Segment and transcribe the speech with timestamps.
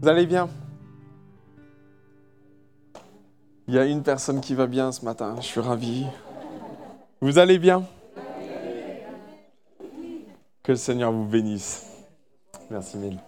[0.00, 0.48] Vous allez bien?
[3.66, 6.06] Il y a une personne qui va bien ce matin, je suis ravi.
[7.20, 7.84] Vous allez bien?
[10.62, 11.86] Que le Seigneur vous bénisse.
[12.70, 13.18] Merci mille.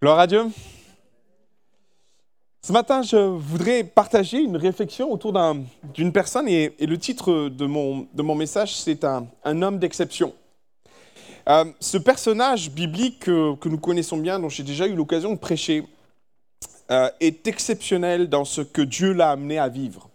[0.00, 0.46] Gloire à Dieu.
[2.62, 5.32] Ce matin, je voudrais partager une réflexion autour
[5.94, 10.34] d'une personne et, le titre de mon, message, c'est un, homme d'exception.
[11.48, 15.84] Euh, ce personnage biblique que, nous connaissons bien, dont j'ai déjà eu l'occasion de prêcher,
[16.90, 20.10] euh, est exceptionnel dans ce que Dieu l'a amené à vivre.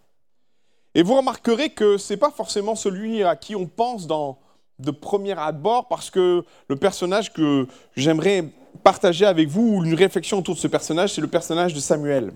[0.94, 4.38] Et vous remarquerez que ce n'est pas forcément celui à qui on pense dans,
[4.78, 8.44] de premier abord, parce que le personnage que j'aimerais
[8.82, 12.32] partager avec vous, une réflexion autour de ce personnage, c'est le personnage de Samuel.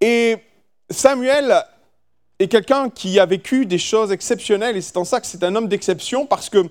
[0.00, 0.36] Et
[0.90, 1.64] Samuel
[2.38, 5.54] est quelqu'un qui a vécu des choses exceptionnelles, et c'est en ça que c'est un
[5.54, 6.66] homme d'exception, parce que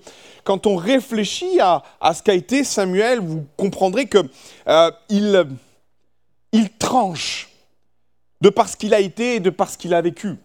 [0.46, 4.30] quand on réfléchit à, ce qu'a été Samuel, vous comprendrez qu'il
[4.68, 7.50] euh, il, tranche
[8.40, 10.36] de par ce qu'il a été et de par ce qu'il a vécu.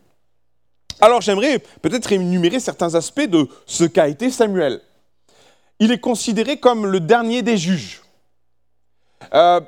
[1.03, 4.81] Alors j'aimerais peut-être énumérer certains aspects de ce qu'a été Samuel.
[5.79, 8.03] Il est considéré comme le dernier des juges.
[9.35, 9.61] Euh,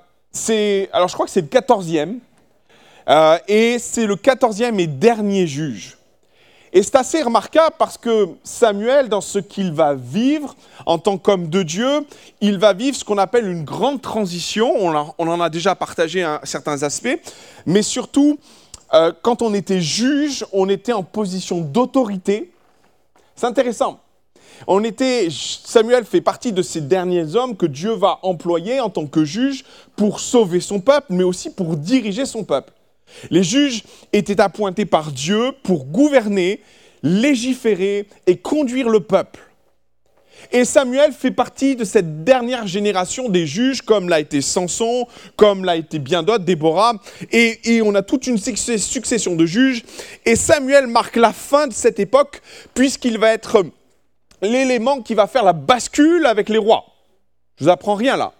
[0.92, 2.20] alors je crois que c'est le quatorzième,
[3.08, 5.98] euh, et c'est le quatorzième et dernier juge.
[6.74, 10.56] Et c'est assez remarquable parce que Samuel, dans ce qu'il va vivre
[10.86, 12.06] en tant qu'homme de Dieu,
[12.40, 14.74] il va vivre ce qu'on appelle une grande transition.
[14.74, 17.20] On, en a déjà partagé certains aspects,
[17.66, 18.38] mais surtout,
[18.94, 22.50] euh, quand on était juge, on était en position d'autorité.
[23.36, 24.00] C'est intéressant.
[24.66, 29.06] On était, Samuel fait partie de ces derniers hommes que Dieu va employer en tant
[29.06, 32.72] que juge pour sauver son peuple, mais aussi pour diriger son peuple.
[33.30, 33.82] Les juges
[34.12, 36.60] étaient appointés par Dieu pour gouverner,
[37.02, 39.40] légiférer et conduire le peuple.
[40.50, 45.64] Et Samuel fait partie de cette dernière génération des juges, comme l'a été Samson, comme
[45.64, 46.94] l'a été bien d'autres, Déborah,
[47.30, 49.84] et, on a toute une succession de juges.
[50.26, 52.42] Et Samuel marque la fin de cette époque,
[52.74, 53.64] puisqu'il va être
[54.40, 56.86] l'élément qui va faire la bascule avec les rois.
[57.58, 58.32] Je vous apprends rien là.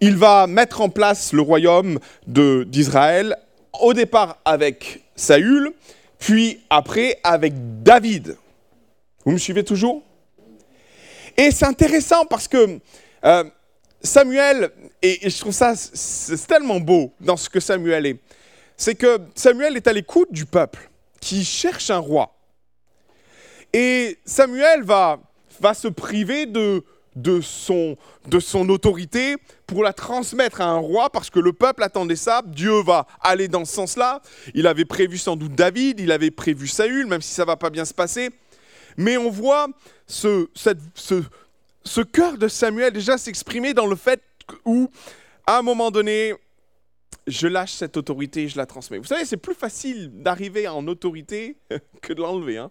[0.00, 3.36] Il va mettre en place le royaume d'Israël
[3.80, 5.72] au départ avec Saül,
[6.18, 7.52] puis après avec
[7.82, 8.36] David.
[9.24, 10.02] Vous me suivez toujours?
[11.36, 12.78] Et c'est intéressant parce que
[13.24, 13.44] euh,
[14.02, 18.18] Samuel, et, je trouve ça c'est tellement beau dans ce que Samuel est,
[18.76, 20.90] c'est que Samuel est à l'écoute du peuple
[21.20, 22.34] qui cherche un roi.
[23.72, 25.20] Et Samuel va,
[25.60, 26.84] va se priver de,
[27.16, 27.96] de son,
[28.26, 29.36] de son autorité
[29.66, 32.42] pour la transmettre à un roi parce que le peuple attendait ça.
[32.46, 34.22] Dieu va aller dans ce sens-là.
[34.54, 37.70] Il avait prévu sans doute David, il avait prévu Saül, même si ça va pas
[37.70, 38.30] bien se passer.
[38.96, 39.68] Mais on voit
[40.06, 41.22] ce, ce,
[41.84, 44.22] ce cœur de Samuel déjà s'exprimer dans le fait
[44.64, 44.90] où,
[45.46, 46.34] à un moment donné,
[47.26, 48.98] je lâche cette autorité et je la transmets.
[48.98, 51.56] Vous savez, c'est plus facile d'arriver en autorité
[52.02, 52.58] que de l'enlever.
[52.58, 52.70] Hein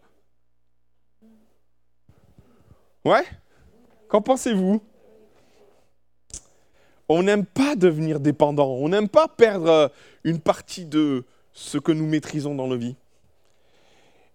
[3.06, 3.26] ouais?
[4.12, 4.82] Qu'en pensez-vous?
[7.08, 9.88] On n'aime pas devenir dépendant, on n'aime pas perdre euh,
[10.26, 11.24] une partie de
[11.54, 12.98] ce que nous maîtrisons dans nos vies.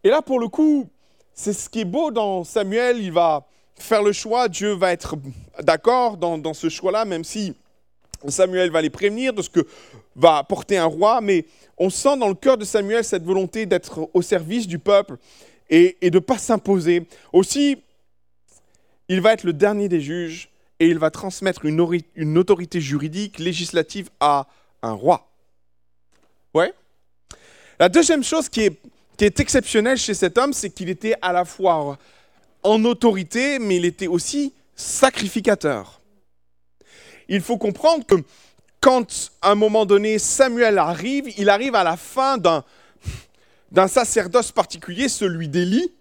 [0.02, 0.88] Et là, pour le coup,
[1.34, 3.46] c'est ce qui est beau dans Samuel, il va
[3.78, 5.16] faire le choix, Dieu va être
[5.62, 7.54] d'accord dans, ce choix-là, même si
[8.28, 9.66] Samuel va les prévenir de ce que
[10.14, 11.44] va apporter un roi, mais
[11.76, 15.18] on sent dans le cœur de Samuel cette volonté d'être au service du peuple
[15.68, 17.06] et, et de ne pas s'imposer.
[17.34, 17.82] Aussi,
[19.08, 20.48] il va être le dernier des juges
[20.80, 24.46] et il va transmettre une, autorité juridique, législative à
[24.82, 25.28] un roi.
[26.54, 26.72] Ouais
[27.78, 28.80] La deuxième chose qui est,
[29.16, 31.98] qui est exceptionnelle chez cet homme, c'est qu'il était à la fois
[32.62, 36.00] en autorité, mais il était aussi sacrificateur.
[37.28, 38.16] Il faut comprendre que
[38.80, 42.62] quand, à un moment donné, Samuel arrive, il arrive à la fin d'un,
[43.72, 45.92] d'un sacerdoce particulier, celui d'Élie,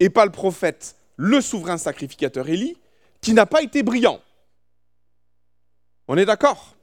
[0.00, 2.76] et pas le prophète le souverain sacrificateur Élie,
[3.20, 4.20] qui n'a pas été brillant.
[6.08, 6.76] On est d'accord?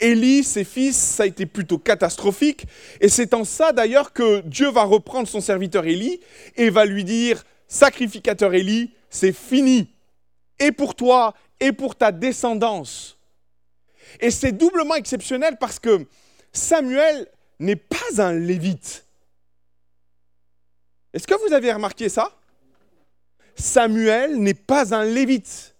[0.00, 2.66] Élie, ses fils, ça a été plutôt catastrophique,
[3.00, 6.20] et c'est en ça d'ailleurs que Dieu va reprendre son serviteur Élie
[6.56, 9.90] et va lui dire, sacrificateur Élie, c'est fini,
[10.58, 13.18] et pour toi, et pour ta descendance.
[14.20, 16.06] Et c'est doublement exceptionnel parce que
[16.52, 17.26] Samuel
[17.58, 19.04] n'est pas un lévite.
[21.12, 22.37] Est-ce que vous avez remarqué ça?
[23.58, 25.74] Samuel n'est pas un lévite.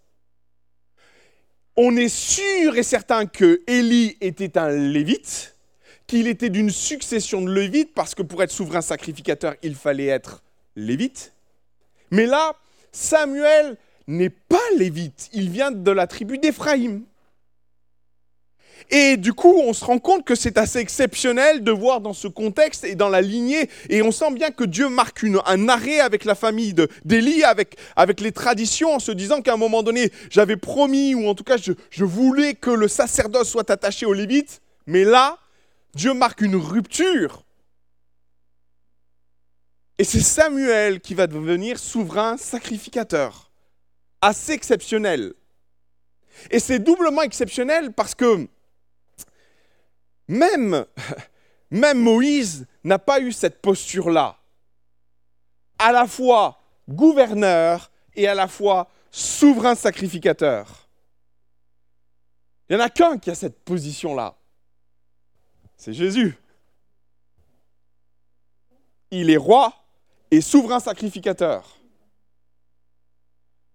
[1.77, 5.57] On est sûr et certain que Élie était un lévite,
[6.09, 10.43] qu'il était d'une succession de lévites, parce que pour être souverain sacrificateur, il fallait être
[10.75, 11.33] lévite.
[12.11, 12.57] Mais là,
[12.91, 13.77] Samuel
[14.09, 17.05] n'est pas lévite, il vient de la tribu d'Éphraïm.
[18.91, 22.29] Et du coup, on se rend compte que c'est assez exceptionnel de voir dans ce
[22.29, 23.69] contexte et dans la lignée.
[23.89, 28.21] Et on sent bien que Dieu marque un arrêt avec la famille d'Élie, avec, avec
[28.21, 31.57] les traditions, en se disant qu'à un moment donné, j'avais promis, ou en tout cas,
[31.57, 34.61] je, je voulais que le sacerdoce soit attaché aux Lévites.
[34.87, 35.39] Mais là,
[35.95, 37.45] Dieu marque une rupture.
[39.99, 43.51] Et c'est Samuel qui va devenir souverain sacrificateur.
[44.21, 45.35] Assez exceptionnel.
[46.51, 48.49] Et c'est doublement exceptionnel parce que
[50.29, 50.85] même,
[51.71, 54.37] Moïse n'a pas eu cette posture-là.
[55.79, 60.89] À la fois gouverneur et à la fois souverain sacrificateur.
[62.69, 64.35] Il n'y en a qu'un qui a cette position-là.
[65.77, 66.37] C'est Jésus.
[69.11, 69.73] Il est roi
[70.31, 71.78] et souverain sacrificateur.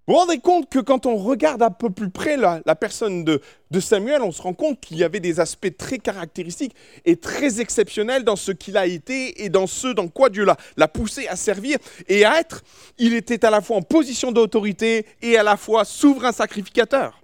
[0.06, 3.40] Vous vous rendez compte que quand on regarde un peu plus près la, personne de,
[3.80, 8.26] Samuel, on se rend compte qu'il y avait des aspects très caractéristiques et très exceptionnels
[8.26, 11.78] dans ce qu'il a été et dans ce dans quoi Dieu l'a poussé à servir
[12.10, 12.64] et à être.
[12.98, 17.22] Il était à la fois en position d'autorité et à la fois souverain sacrificateur.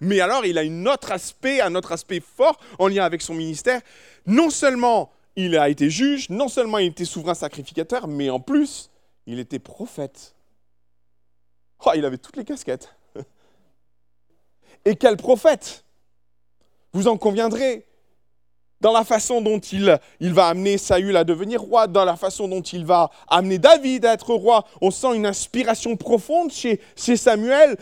[0.00, 3.34] Mais alors, il a un autre aspect, un autre aspect fort en lien avec son
[3.34, 3.80] ministère.
[4.26, 8.90] Non seulement il a été juge, non seulement il était souverain sacrificateur, mais en plus,
[9.28, 10.34] il était prophète.
[11.84, 12.94] Oh, il avait toutes les casquettes.
[14.84, 15.84] Et quel prophète
[16.92, 17.84] Vous en conviendrez.
[18.80, 22.62] Dans la façon dont il, va amener Saül à devenir roi, dans la façon dont
[22.62, 27.76] il va amener David à être roi, on sent une inspiration profonde chez Samuel.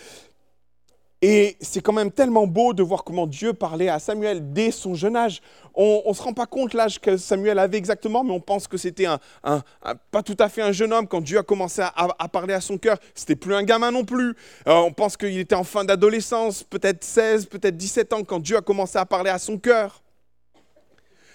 [1.23, 4.95] Et c'est quand même tellement beau de voir comment Dieu parlait à Samuel dès son
[4.95, 5.41] jeune âge.
[5.75, 8.77] On ne se rend pas compte l'âge que Samuel avait exactement, mais on pense que
[8.77, 9.07] c'était
[9.43, 12.77] pas tout à fait un jeune homme quand Dieu a commencé à, parler à son
[12.77, 12.99] cœur.
[13.15, 14.37] C'était plus un gamin non plus.
[14.69, 18.59] Euh, on pense qu'il était en fin d'adolescence, peut-être 16, peut-être 17 ans quand Dieu
[18.59, 20.03] a commencé à parler à son cœur.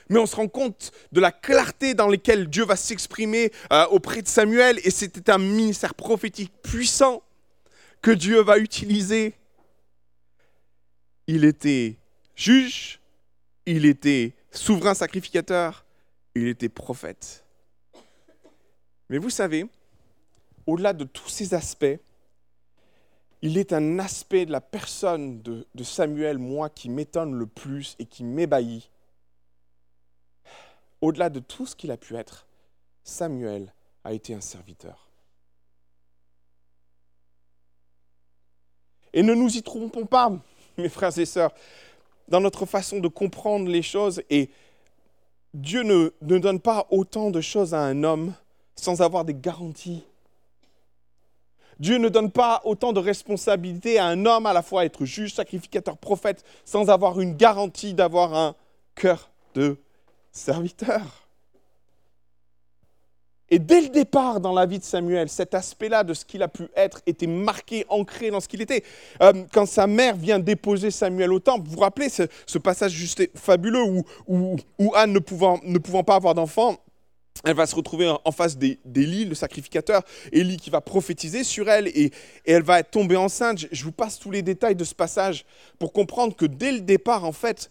[0.09, 4.21] Mais on se rend compte de la clarté dans laquelle Dieu va s'exprimer euh, auprès
[4.21, 7.23] de Samuel, et c'était un ministère prophétique puissant
[8.01, 9.35] que Dieu va utiliser
[11.33, 11.95] il était
[12.35, 12.99] juge,
[13.65, 15.85] il était souverain sacrificateur,
[16.35, 17.45] il était prophète.
[19.09, 19.65] Mais vous savez,
[20.67, 21.99] au-delà de tous ces aspects,
[23.41, 28.05] il est un aspect de la personne de, Samuel, moi, qui m'étonne le plus et
[28.05, 28.91] qui m'ébahit.
[30.99, 32.45] Au-delà de tout ce qu'il a pu être,
[33.05, 33.73] Samuel
[34.03, 35.09] a été un serviteur.
[39.13, 40.29] Et ne nous y trompons pas,
[40.77, 41.51] mes frères et sœurs,
[42.27, 44.21] dans notre façon de comprendre les choses.
[44.29, 44.49] Et
[45.53, 48.33] Dieu ne, ne donne pas autant de choses à un homme
[48.75, 50.03] sans avoir des garanties.
[51.79, 55.33] Dieu ne donne pas autant de responsabilités à un homme à la fois être juge,
[55.33, 58.55] sacrificateur, prophète, sans avoir une garantie d'avoir un
[58.93, 59.77] cœur de
[60.31, 61.20] serviteur.
[63.53, 66.47] Et dès le départ dans la vie de Samuel, cet aspect-là de ce qu'il a
[66.47, 68.83] pu être était marqué, ancré dans ce qu'il était.
[69.21, 73.29] Euh, quand sa mère vient déposer Samuel au temple, vous vous rappelez ce, passage juste
[73.35, 76.77] fabuleux où, où, Anne ne pouvant, ne pouvant pas avoir d'enfant,
[77.43, 80.01] elle va se retrouver en face d'Élie, le sacrificateur,
[80.31, 82.05] Élie qui va prophétiser sur elle et,
[82.45, 83.65] et, elle va tombée enceinte.
[83.71, 85.45] Je vous passe tous les détails de ce passage
[85.77, 87.69] pour comprendre que dès le départ, en fait,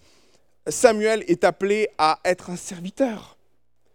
[0.66, 3.38] Samuel est appelé à être un serviteur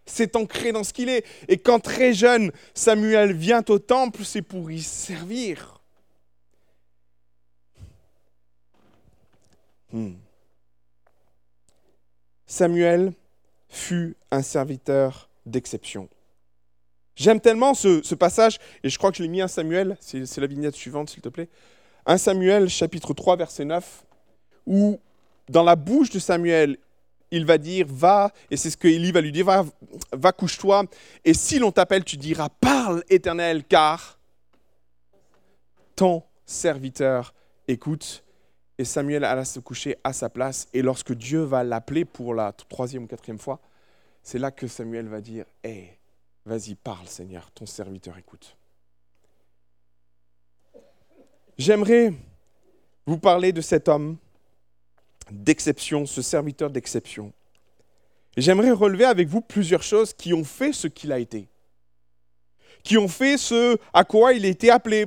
[0.06, 1.24] c'est ancré dans ce qu'il est.
[1.48, 5.80] Et quand très jeune, Samuel vient au temple, c'est pour y servir.
[9.92, 10.14] Hmm.
[12.46, 13.12] Samuel
[13.68, 16.08] fut un serviteur d'exception.
[17.16, 20.46] J'aime tellement ce, passage, et je crois que je l'ai mis à Samuel, c'est la
[20.46, 21.48] vignette suivante s'il te plaît.
[22.04, 24.04] 1 Samuel chapitre 3 verset 9,
[24.66, 25.00] où
[25.48, 26.76] dans la bouche de Samuel,
[27.30, 29.64] il va dire, va, et c'est ce que Élie va lui dire, va,
[30.12, 30.84] va couche-toi,
[31.24, 34.18] et si l'on t'appelle, tu diras, parle éternel, car
[35.94, 37.34] ton serviteur
[37.66, 38.22] écoute.
[38.78, 42.52] Et Samuel alla se coucher à sa place, et lorsque Dieu va l'appeler pour la
[42.52, 43.58] troisième ou quatrième fois,
[44.22, 45.98] c'est là que Samuel va dire, hé,
[46.44, 48.56] vas-y, parle Seigneur, ton serviteur écoute.
[51.56, 52.12] J'aimerais
[53.06, 54.18] vous parler de cet homme
[55.30, 57.32] d'exception, ce serviteur d'exception.
[58.36, 61.48] J'aimerais relever avec vous plusieurs choses qui ont fait ce qu'il a été,
[62.82, 65.06] qui ont fait ce à quoi il a été appelé,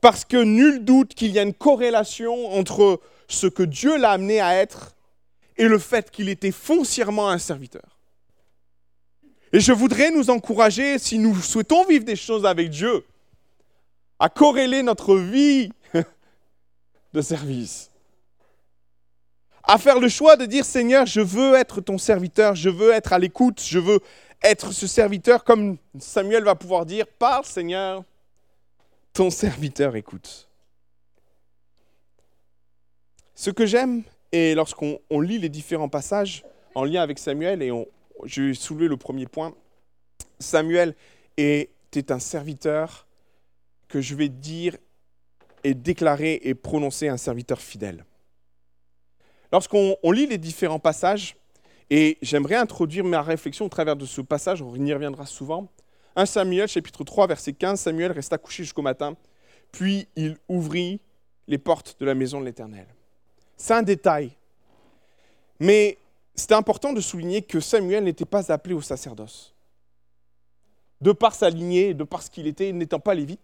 [0.00, 4.40] parce que nul doute qu'il y a une corrélation entre ce que Dieu l'a amené
[4.40, 4.94] à être
[5.56, 7.98] et le fait qu'il était foncièrement un serviteur.
[9.52, 13.04] Et je voudrais nous encourager, si nous souhaitons vivre des choses avec Dieu,
[14.18, 15.70] à corréler notre vie
[17.12, 17.91] de service.
[19.64, 23.12] À faire le choix de dire Seigneur, je veux être ton serviteur, je veux être
[23.12, 24.00] à l'écoute, je veux
[24.42, 28.02] être ce serviteur comme Samuel va pouvoir dire Parle Seigneur,
[29.12, 30.48] ton serviteur écoute.
[33.34, 34.02] Ce que j'aime,
[34.32, 37.70] et lorsqu'on lit les différents passages en lien avec Samuel, et
[38.24, 39.54] je vais soulever le premier point,
[40.38, 40.94] Samuel
[41.36, 43.06] était un serviteur
[43.88, 44.76] que je vais dire
[45.64, 48.04] et déclarer et prononcer un serviteur fidèle.
[49.52, 51.36] Lorsqu'on lit les différents passages,
[51.90, 55.68] et j'aimerais introduire ma réflexion au travers de ce passage, on y reviendra souvent.
[56.16, 59.14] 1 Samuel chapitre 3 verset 15, Samuel resta couché jusqu'au matin,
[59.70, 61.00] puis il ouvrit
[61.48, 62.86] les portes de la maison de l'Éternel.
[63.58, 64.32] C'est un détail,
[65.60, 65.98] mais
[66.34, 69.54] c'est important de souligner que Samuel n'était pas appelé au sacerdoce.
[71.02, 73.40] De par sa lignée, de par ce qu'il était, n'étant pas lévite,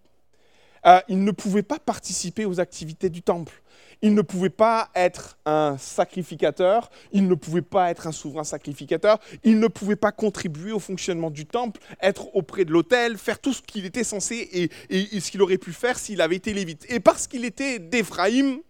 [0.87, 3.62] euh, il ne pouvait pas participer aux activités du temple.
[4.00, 9.18] Il ne pouvait pas être un sacrificateur, il ne pouvait pas être un souverain sacrificateur,
[9.42, 13.52] il ne pouvait pas contribuer au fonctionnement du temple, être auprès de l'autel, faire tout
[13.52, 16.87] ce qu'il était censé et, ce qu'il aurait pu faire s'il avait été lévite.
[16.88, 18.61] Et parce qu'il était d'Éphraïm,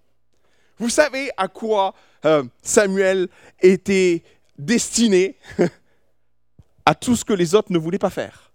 [0.78, 3.28] vous savez à quoi euh, Samuel
[3.60, 4.22] était
[4.56, 5.36] destiné
[6.86, 8.47] à tout ce que les autres ne voulaient pas faire.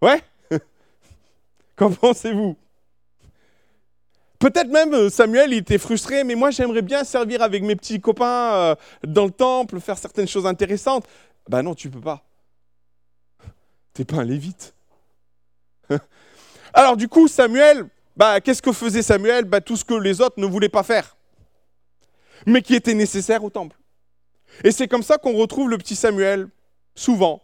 [0.00, 0.22] Ouais
[1.76, 2.56] Qu'en pensez-vous?
[4.38, 8.00] Peut-être même euh, Samuel il était frustré, mais moi j'aimerais bien servir avec mes petits
[8.00, 8.74] copains euh,
[9.04, 11.06] dans le temple, faire certaines choses intéressantes.
[11.48, 12.24] Ben non, tu peux pas.
[13.94, 14.74] T'es pas un lévite.
[16.72, 19.44] Alors du coup, Samuel, bah, qu'est-ce que faisait Samuel?
[19.44, 21.16] Bah, Tout ce que les autres ne voulaient pas faire,
[22.46, 23.76] mais qui était nécessaire au temple.
[24.62, 26.48] Et c'est comme ça qu'on retrouve le petit Samuel,
[26.94, 27.42] souvent,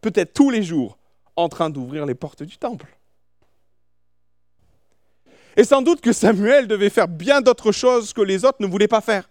[0.00, 0.98] peut-être tous les jours,
[1.38, 2.86] en train d'ouvrir les portes du temple.
[5.56, 8.88] Et sans doute que Samuel devait faire bien d'autres choses que les autres ne voulaient
[8.88, 9.28] pas faire.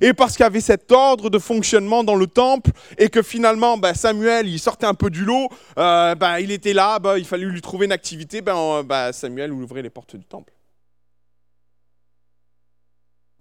[0.00, 3.78] Et parce qu'il y avait cet ordre de fonctionnement dans le temple, et que finalement,
[3.78, 7.24] ben, Samuel, il sortait un peu du lot, euh, ben, il était là, ben, il
[7.24, 10.52] fallait lui trouver une activité, ben, Samuel ouvrait les portes du temple.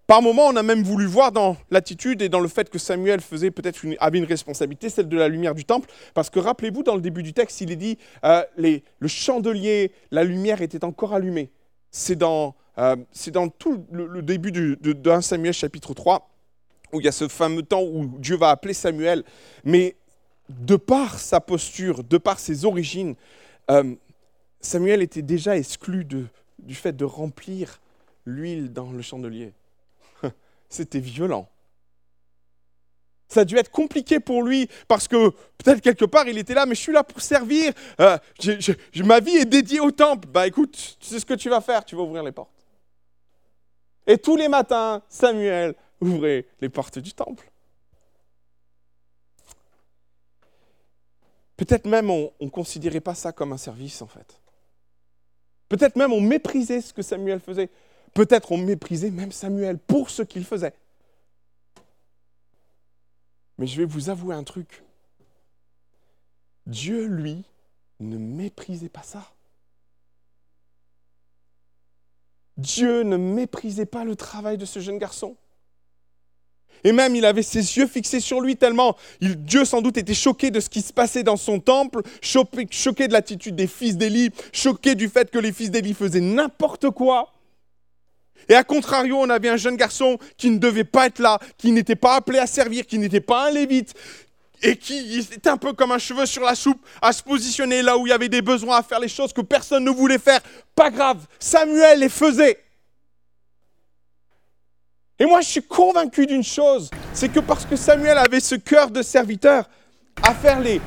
[0.08, 3.22] Par moments, on a même voulu voir dans l'attitude et dans le fait que Samuel
[3.22, 6.84] faisait peut-être une, avait une responsabilité, celle de la lumière du temple, parce que rappelez-vous,
[6.84, 11.14] dans le début du texte, il est dit euh, le chandelier, la lumière était encore
[11.14, 11.50] allumée.
[11.90, 12.96] C'est dans, euh,
[13.58, 16.30] tout le, début de, de 1 Samuel chapitre 3,
[16.94, 19.24] où il y a ce fameux temps où Dieu va appeler Samuel.
[19.64, 19.96] Mais
[20.50, 23.16] de par sa posture, de par ses origines,
[23.72, 23.96] euh,
[24.62, 27.82] Samuel était déjà exclu du fait de remplir
[28.26, 29.54] l'huile dans le chandelier.
[30.70, 31.50] C'était violent.
[33.28, 36.66] Ça a dû être compliqué pour lui parce que peut-être quelque part il était là,
[36.66, 37.74] mais je suis là pour servir.
[38.00, 38.18] Euh,
[38.98, 40.28] ma vie est dédiée au temple.
[40.28, 42.52] Bah écoute, tu sais ce que tu vas faire, tu vas ouvrir les portes.
[44.06, 47.52] Et tous les matins, Samuel ouvrait les portes du temple.
[51.58, 54.40] Peut-être même on ne considérait pas ça comme un service en fait.
[55.68, 57.70] Peut-être même on méprisait ce que Samuel faisait.
[58.16, 60.74] Peut-être on méprisait même Samuel pour ce qu'il faisait.
[63.58, 64.84] Mais je vais vous avouer un truc.
[66.66, 67.44] Dieu, lui,
[68.00, 69.32] ne méprisait pas ça.
[72.56, 75.36] Dieu ne méprisait pas le travail de ce jeune garçon.
[76.86, 80.52] Et même, il avait ses yeux fixés sur lui tellement Dieu sans doute était choqué
[80.52, 84.30] de ce qui se passait dans son temple, choqué, choqué de l'attitude des fils d'Élie,
[84.54, 87.35] choqué du fait que les fils d'Élie faisaient n'importe quoi.
[88.48, 91.72] Et à contrario, on avait un jeune garçon qui ne devait pas être là, qui
[91.72, 93.94] n'était pas appelé à servir, qui n'était pas un lévite,
[94.62, 97.98] et qui était un peu comme un cheveu sur la soupe, à se positionner là
[97.98, 100.40] où il y avait des besoins, à faire les choses que personne ne voulait faire.
[100.76, 102.60] Pas grave, Samuel les faisait.
[105.18, 108.92] Et moi, je suis convaincu d'une chose, c'est que parce que Samuel avait ce cœur
[108.92, 109.70] de serviteur
[110.22, 110.82] à faire les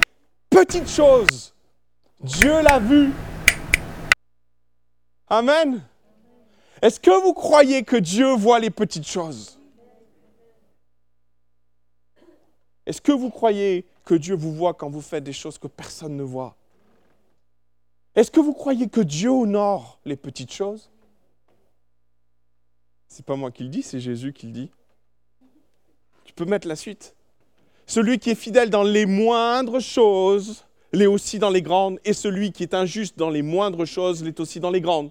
[0.51, 1.55] petites choses,
[2.21, 3.11] Dieu l'a vu.
[5.29, 5.83] Amen.
[6.83, 9.59] Est-ce que vous croyez que Dieu voit les petites choses?
[12.87, 16.17] Est-ce que vous croyez que Dieu vous voit quand vous faites des choses que personne
[16.17, 16.57] ne voit?
[18.15, 20.91] Est-ce que vous croyez que Dieu honore les petites choses?
[23.07, 24.71] C'est pas moi qui le dis, c'est Jésus qui le dit.
[26.25, 27.15] Tu peux mettre la suite.
[27.87, 32.53] Celui qui est fidèle dans les moindres choses l'est aussi dans les grandes, et celui
[32.53, 35.11] qui est injuste dans les moindres choses l'est aussi dans les grandes.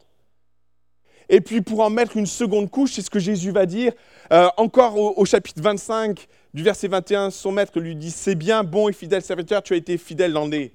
[1.29, 3.93] Et puis pour en mettre une seconde couche, c'est ce que Jésus va dire.
[4.31, 8.89] Euh, encore au, chapitre 25 du verset 21, son maître lui dit, c'est bien, bon
[8.89, 10.73] et fidèle serviteur, tu as été fidèle dans les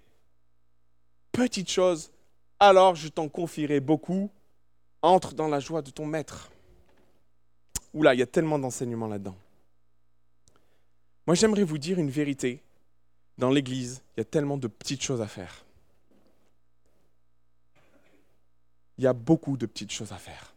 [1.32, 2.10] petites choses,
[2.60, 4.30] alors je t'en confierai beaucoup.
[5.04, 6.52] Entre dans la joie de ton maître.
[7.92, 9.34] Oula, il y a tellement d'enseignements là-dedans.
[11.26, 12.62] Moi, j'aimerais vous dire une vérité.
[13.36, 15.64] Dans l'Église, il y a tellement de petites choses à faire.
[18.98, 20.52] Il y a beaucoup de petites choses à faire.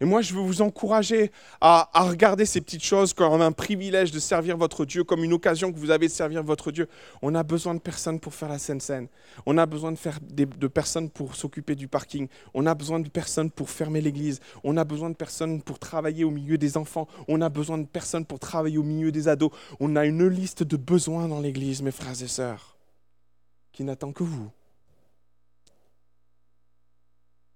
[0.00, 4.20] Et moi, je veux vous encourager à, regarder ces petites choses comme un privilège de
[4.20, 6.88] servir votre Dieu, comme une occasion que vous avez de servir votre Dieu.
[7.20, 9.08] On a besoin de personnes pour faire la scène scène.
[9.44, 12.28] On a besoin de, faire de personnes pour s'occuper du parking.
[12.54, 14.38] On a besoin de personnes pour fermer l'église.
[14.62, 17.08] On a besoin de personnes pour travailler au milieu des enfants.
[17.26, 19.50] On a besoin de personnes pour travailler au milieu des ados.
[19.80, 22.76] On a une liste de besoins dans l'église, mes frères et sœurs,
[23.72, 24.48] qui n'attend que vous.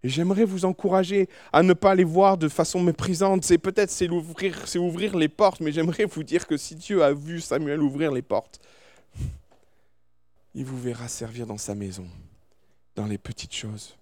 [0.04, 3.44] Et j'aimerais vous encourager à ne pas les voir de façon méprisante.
[3.44, 7.04] C'est peut-être c'est ouvrir, c'est ouvrir les portes, mais j'aimerais vous dire que si Dieu
[7.04, 8.61] a vu Samuel ouvrir les portes,
[10.54, 12.06] il vous verra servir dans sa maison,
[12.97, 13.97] dans les petites choses.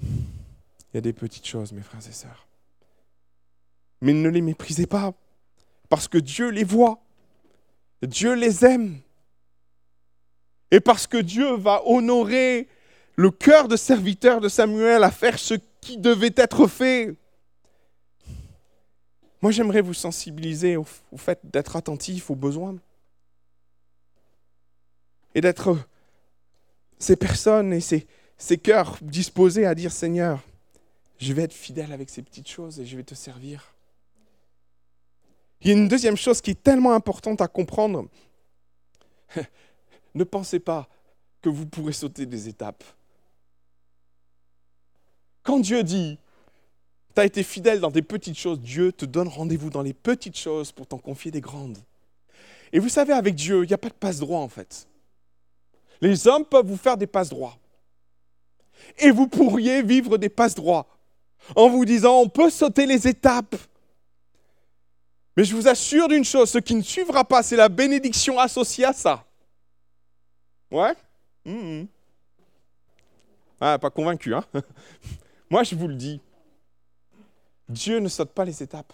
[0.00, 2.46] Il y a des petites choses, mes frères et sœurs.
[4.00, 5.12] Mais ne les méprisez pas,
[5.88, 7.00] parce que Dieu les voit.
[8.02, 9.00] Dieu les aime.
[10.70, 12.68] Et parce que Dieu va honorer
[13.18, 17.16] le cœur de serviteur de Samuel à faire ce qui devait être fait.
[19.42, 20.84] Moi, j'aimerais vous sensibiliser au,
[21.16, 22.76] fait d'être attentif aux besoins
[25.34, 25.76] et d'être
[27.00, 28.06] ces personnes et ces,
[28.36, 30.40] ces cœurs disposés à dire Seigneur,
[31.18, 33.74] je vais être fidèle avec ces petites choses et je vais te servir.
[35.60, 38.08] Il y a une deuxième chose qui est tellement importante à comprendre.
[40.14, 40.88] ne pensez pas
[41.42, 42.84] que vous pourrez sauter des étapes.
[45.48, 46.18] Quand Dieu dit,
[47.14, 50.36] tu as été fidèle dans des petites choses, Dieu te donne rendez-vous dans les petites
[50.36, 51.78] choses pour t'en confier des grandes.
[52.70, 54.86] Et vous savez, avec Dieu, il n'y a pas de passe-droit en fait.
[56.02, 57.56] Les hommes peuvent vous faire des passe-droits.
[58.98, 60.86] Et vous pourriez vivre des passe-droits
[61.56, 63.56] en vous disant, on peut sauter les étapes.
[65.34, 68.84] Mais je vous assure d'une chose, ce qui ne suivra pas, c'est la bénédiction associée
[68.84, 69.24] à ça.
[70.70, 70.92] Ouais?
[71.46, 71.84] Mmh.
[73.62, 74.44] Ah, pas convaincu, hein?
[75.50, 76.20] Moi, je vous le dis,
[77.68, 78.92] Dieu ne saute pas les étapes.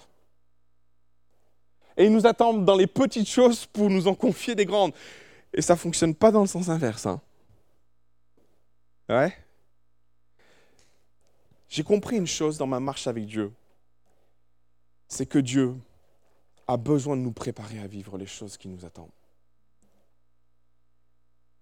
[1.96, 4.92] Et il nous attend dans les petites choses pour nous en confier des grandes.
[5.52, 7.06] Et ça ne fonctionne pas dans le sens inverse.
[7.06, 7.20] Hein.
[9.08, 9.36] Ouais
[11.68, 13.52] J'ai compris une chose dans ma marche avec Dieu.
[15.06, 15.74] C'est que Dieu
[16.66, 19.10] a besoin de nous préparer à vivre les choses qui nous attendent.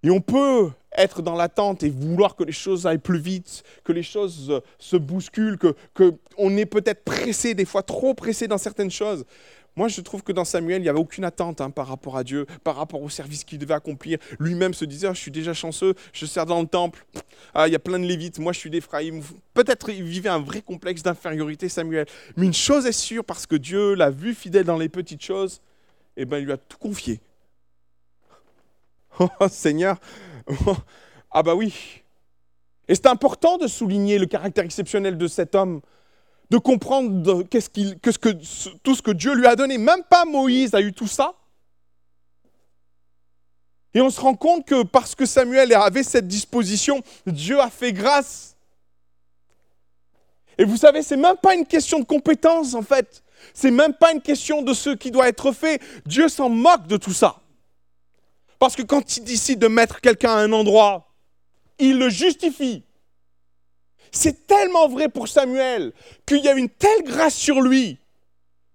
[0.03, 3.93] Et on peut être dans l'attente et vouloir que les choses aillent plus vite, que
[3.93, 5.75] les choses euh, se bousculent, que,
[6.37, 9.25] on est peut-être pressé, des fois trop pressé dans certaines choses.
[9.75, 12.25] Moi, je trouve que dans Samuel, il n'y avait aucune attente hein, par rapport à
[12.25, 14.19] Dieu, par rapport au service qu'il devait accomplir.
[14.39, 17.07] Lui-même se disait, ah, je suis déjà chanceux, je sers dans le temple,
[17.55, 19.23] ah, il y a plein de Lévites, moi je suis d'Éphraïm.
[19.55, 22.07] Peut-être il vivait un vrai complexe d'infériorité, Samuel.
[22.37, 25.63] Mais une chose est sûre, parce que Dieu l'a vu fidèle dans les petites choses,
[26.19, 27.21] eh ben, il lui a tout confié.
[29.41, 29.99] Oh Seigneur,
[31.31, 32.03] ah bah oui.
[32.89, 35.81] Et c'est important de souligner le caractère exceptionnel de cet homme,
[36.51, 37.45] de comprendre
[38.83, 39.79] tout ce que Dieu lui a donné.
[39.79, 41.35] Même pas Moïse a eu tout ça.
[43.95, 47.93] Et on se rend compte que parce que Samuel avait cette disposition, Dieu a fait
[47.93, 48.57] grâce.
[50.59, 53.23] Et vous savez, c'est même pas une question de compétence en fait.
[53.55, 55.81] C'est même pas une question de ce qui doit être fait.
[56.07, 57.42] Dieu s'en moque de tout ça.
[58.63, 61.13] Parce que quand il décide de mettre quelqu'un à un endroit,
[61.81, 62.85] il le justifie.
[64.13, 65.93] C'est tellement vrai pour Samuel
[66.25, 67.99] qu'il y a une telle grâce sur lui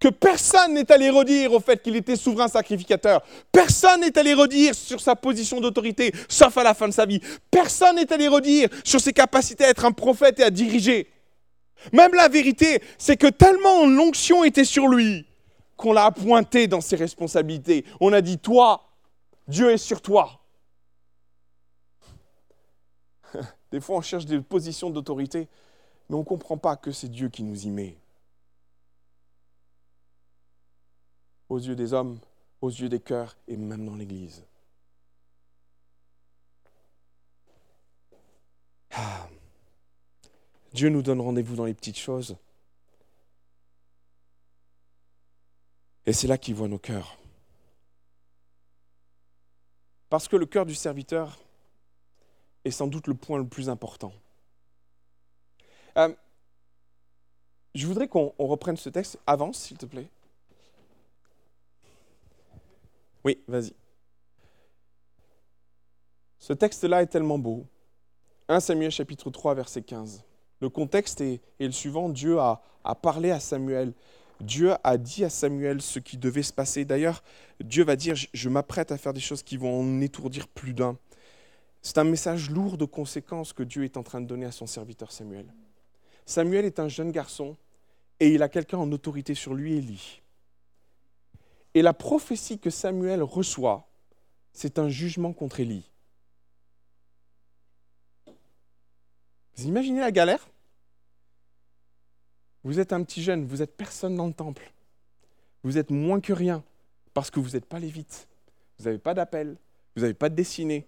[0.01, 3.23] que personne n'est allé redire au fait qu'il était souverain sacrificateur.
[3.49, 7.21] Personne n'est allé redire sur sa position d'autorité, sauf à la fin de sa vie.
[7.49, 11.07] Personne n'est allé redire sur ses capacités à être un prophète et à diriger.
[11.93, 15.25] Même la vérité, c'est que tellement l'onction était sur lui
[15.77, 17.85] qu'on l'a appointé dans ses responsabilités.
[18.01, 18.86] On a dit, toi,
[19.47, 20.41] Dieu est sur toi.
[23.71, 25.47] Des fois, on cherche des positions d'autorité,
[26.09, 27.97] mais on ne comprend pas que c'est Dieu qui nous y met.
[31.49, 32.19] Aux yeux des hommes,
[32.61, 34.43] aux yeux des cœurs et même dans l'Église.
[38.91, 39.29] Ah.
[40.73, 42.35] Dieu nous donne rendez-vous dans les petites choses.
[46.05, 47.17] Et c'est là qu'il voit nos cœurs.
[50.09, 51.37] Parce que le cœur du serviteur
[52.63, 54.13] est sans doute le point le plus important.
[55.97, 56.13] Euh,
[57.75, 59.19] je voudrais qu'on reprenne ce texte.
[59.27, 60.09] Avance, s'il te plaît.
[63.23, 63.73] Oui, vas-y.
[66.39, 67.65] Ce texte-là est tellement beau.
[68.47, 70.23] 1 Samuel chapitre 3 verset 15.
[70.61, 72.09] Le contexte est, le suivant.
[72.09, 73.93] Dieu a, a, parlé à Samuel.
[74.41, 76.85] Dieu a dit à Samuel ce qui devait se passer.
[76.85, 77.23] D'ailleurs,
[77.59, 80.97] Dieu va dire, je m'apprête à faire des choses qui vont en étourdir plus d'un.
[81.81, 84.67] C'est un message lourd de conséquences que Dieu est en train de donner à son
[84.67, 85.45] serviteur Samuel.
[86.25, 87.55] Samuel est un jeune garçon
[88.19, 90.21] et il a quelqu'un en autorité sur lui, Élie.
[91.73, 93.87] Et la prophétie que Samuel reçoit,
[94.51, 95.89] c'est un jugement contre Élie.
[99.55, 100.47] Vous imaginez la galère?
[102.67, 104.73] Vous êtes un petit jeune, vous êtes personne dans le temple.
[105.63, 106.65] Vous êtes moins que rien
[107.13, 108.27] parce que vous n'êtes pas lévite.
[108.77, 109.55] Vous n'avez pas d'appel,
[109.95, 110.85] vous n'avez pas de destinée.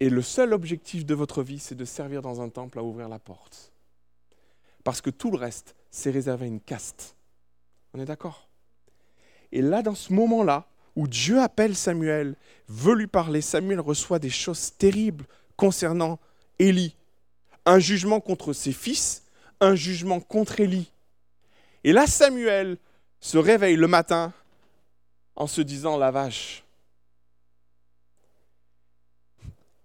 [0.00, 3.10] Et le seul objectif de votre vie, c'est de servir dans un temple à ouvrir
[3.10, 3.70] la porte.
[4.82, 7.14] Parce que tout le reste, c'est réservé à une caste.
[7.92, 8.48] On est d'accord?
[9.52, 12.34] Et là, dans ce moment-là, où Dieu appelle Samuel,
[12.66, 16.18] veut lui parler, Samuel reçoit des choses terribles concernant
[16.58, 16.96] Élie
[17.66, 19.26] un jugement contre ses fils,
[19.60, 20.90] un jugement contre Élie.
[21.84, 22.78] Et là, Samuel
[23.20, 24.32] se réveille le matin
[25.36, 26.64] en se disant la vache.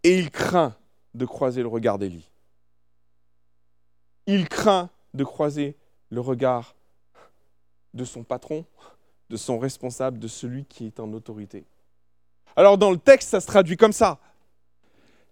[0.04, 0.76] Et il craint
[1.14, 2.30] de croiser le regard d'Élie.
[4.28, 5.76] Il craint de croiser
[6.10, 6.76] le regard
[7.94, 8.66] de son patron,
[9.30, 11.66] de son responsable, de celui qui est en autorité.
[12.56, 14.20] Alors dans le texte, ça se traduit comme ça.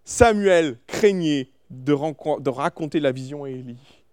[0.04, 1.92] Samuel craignait de,
[2.50, 4.03] raconter la vision à Élie.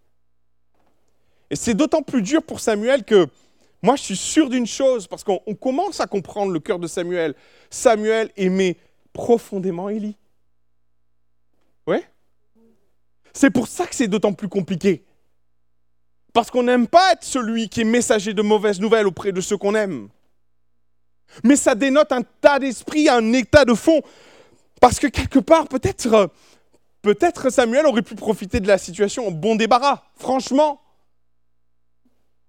[1.52, 3.28] Et c'est d'autant plus dur pour Samuel que
[3.84, 7.36] moi je suis sûr d'une chose, parce qu'on commence à comprendre le cœur de Samuel.
[7.70, 8.78] Samuel aimait
[9.14, 10.16] profondément Élie.
[11.86, 12.04] Ouais
[13.34, 15.04] C'est pour ça que c'est d'autant plus compliqué.
[16.34, 19.58] Parce qu'on n'aime pas être celui qui est messager de mauvaises nouvelles auprès de ceux
[19.58, 20.08] qu'on aime.
[21.44, 24.02] Mais ça dénote un tas d'esprit, un état de fond.
[24.80, 26.32] Parce que quelque part, peut-être,
[27.02, 30.80] Peut-être Samuel aurait pu profiter de la situation en bon débarras, franchement.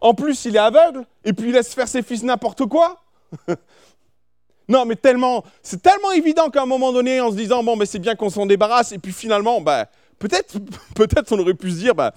[0.03, 3.01] En plus, il est aveugle, et puis il laisse faire ses fils n'importe quoi.
[4.69, 7.87] non, mais tellement, c'est tellement évident qu'à un moment donné, en se disant, bon, mais
[7.87, 9.87] c'est bien qu'on s'en débarrasse, et puis finalement, bah,
[10.19, 10.59] peut-être,
[10.97, 12.12] peut-être on aurait pu se dire, bah,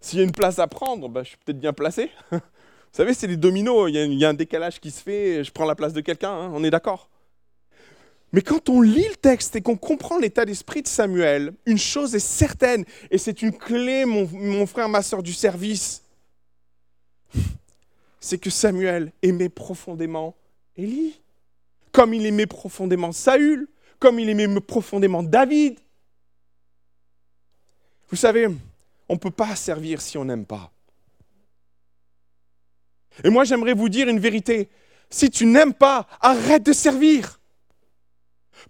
[0.00, 2.10] s'il y a une place à prendre, bah, je suis peut-être bien placé.
[2.32, 2.40] Vous
[2.90, 5.76] savez, c'est les dominos, il y, a, un décalage qui se fait, je prends la
[5.76, 7.08] place de quelqu'un, hein, on est d'accord
[8.32, 12.14] mais quand on lit le texte et qu'on comprend l'état d'esprit de Samuel, une chose
[12.14, 16.01] est certaine, et c'est une clé, mon, frère, ma soeur du service,
[18.20, 20.36] c'est que Samuel aimait profondément
[20.76, 21.20] Élie,
[21.90, 23.68] comme il aimait profondément Saül,
[23.98, 25.78] comme il aimait profondément David.
[28.08, 28.46] Vous savez,
[29.08, 30.70] on ne peut pas servir si on n'aime pas.
[33.24, 34.68] Et moi, j'aimerais vous dire une vérité.
[35.10, 37.40] Si tu n'aimes pas, arrête de servir.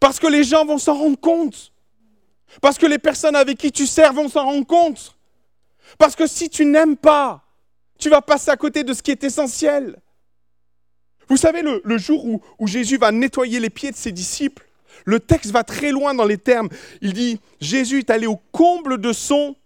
[0.01, 1.73] Parce que les gens vont s'en rendre compte.
[2.61, 5.17] Parce que les personnes avec qui tu sers vont s'en rendre compte.
[5.99, 7.45] Parce que si tu n'aimes pas,
[8.03, 9.97] tu vas passer à côté de ce qui est essentiel.
[11.29, 12.25] Vous savez, le, jour
[12.59, 14.69] où, Jésus va nettoyer les pieds de ses disciples,
[15.05, 16.69] le texte va très loin dans les termes.
[17.01, 19.57] Il dit, Jésus est allé au comble de son...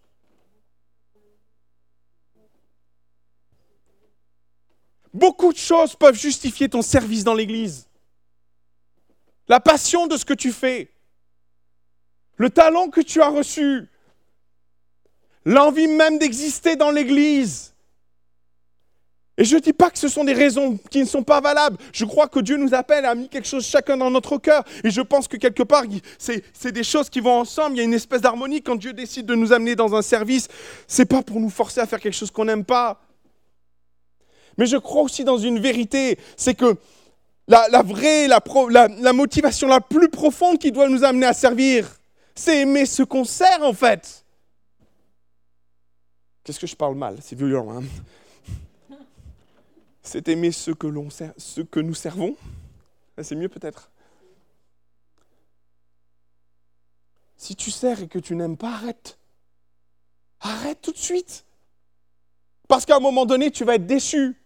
[5.14, 7.86] Beaucoup de choses peuvent justifier ton service dans l'Église
[9.48, 10.90] la passion de ce que tu fais,
[12.36, 13.88] le talent que tu as reçu,
[15.44, 17.75] l'envie même d'exister dans l'Église.
[19.38, 21.76] Et je ne dis pas que ce sont des raisons qui ne sont pas valables.
[21.92, 24.64] Je crois que Dieu nous appelle à mis quelque chose chacun dans notre cœur.
[24.82, 25.84] Et je pense que quelque part,
[26.18, 27.76] c'est des choses qui vont ensemble.
[27.76, 30.48] Il y a une espèce d'harmonie quand Dieu décide de nous amener dans un service.
[30.86, 33.02] C'est pas pour nous forcer à faire quelque chose qu'on n'aime pas.
[34.56, 36.76] Mais je crois aussi dans une vérité, c'est que
[37.46, 41.86] la, vraie, la, motivation la plus profonde qui doit nous amener à servir,
[42.34, 44.24] c'est aimer ce qu'on sert en fait.
[46.42, 47.18] Qu'est-ce que je parle mal?
[47.20, 47.70] C'est violent.
[47.70, 47.82] Hein
[50.06, 50.86] c'est aimer ce que,
[51.62, 52.36] que nous servons.
[53.22, 53.90] C'est mieux peut-être.
[57.36, 59.18] Si tu sers et que tu n'aimes pas, arrête.
[60.40, 61.44] Arrête tout de suite.
[62.68, 64.36] Parce qu'à un moment donné, tu vas être déçu.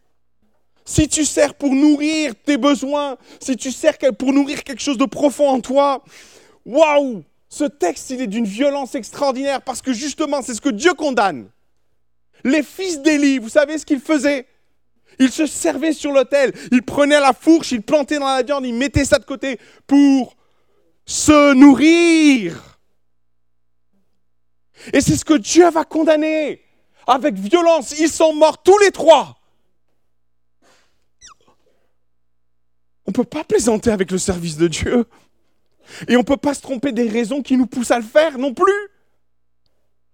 [0.84, 5.04] Si tu sers pour nourrir tes besoins, si tu sers pour nourrir quelque chose de
[5.04, 6.02] profond en toi,
[6.64, 10.94] waouh Ce texte, il est d'une violence extraordinaire parce que justement, c'est ce que Dieu
[10.94, 11.50] condamne.
[12.44, 14.46] Les fils d'Élie, vous savez ce qu'ils faisaient
[15.18, 18.74] Ils se servaient sur l'autel, ils prenaient la fourche, ils plantaient dans la viande, ils
[18.74, 20.36] mettaient ça de côté pour
[21.04, 22.78] se nourrir.
[24.92, 26.62] Et c'est ce que Dieu va condamner
[27.06, 27.98] avec violence.
[27.98, 29.36] Ils sont morts tous les trois.
[33.06, 35.04] On ne peut pas plaisanter avec le service de Dieu.
[36.08, 38.38] Et on ne peut pas se tromper des raisons qui nous poussent à le faire
[38.38, 38.72] non plus.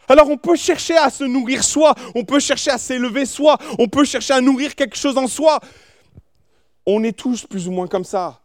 [0.08, 3.88] Alors on peut chercher à se nourrir soi, on peut chercher à s'élever soi, on
[3.88, 5.60] peut chercher à nourrir quelque chose en soi.
[6.86, 8.42] On est tous plus ou moins comme ça.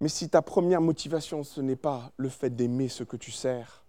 [0.00, 3.84] Mais si ta première motivation, ce n'est pas le fait d'aimer ce que tu sers,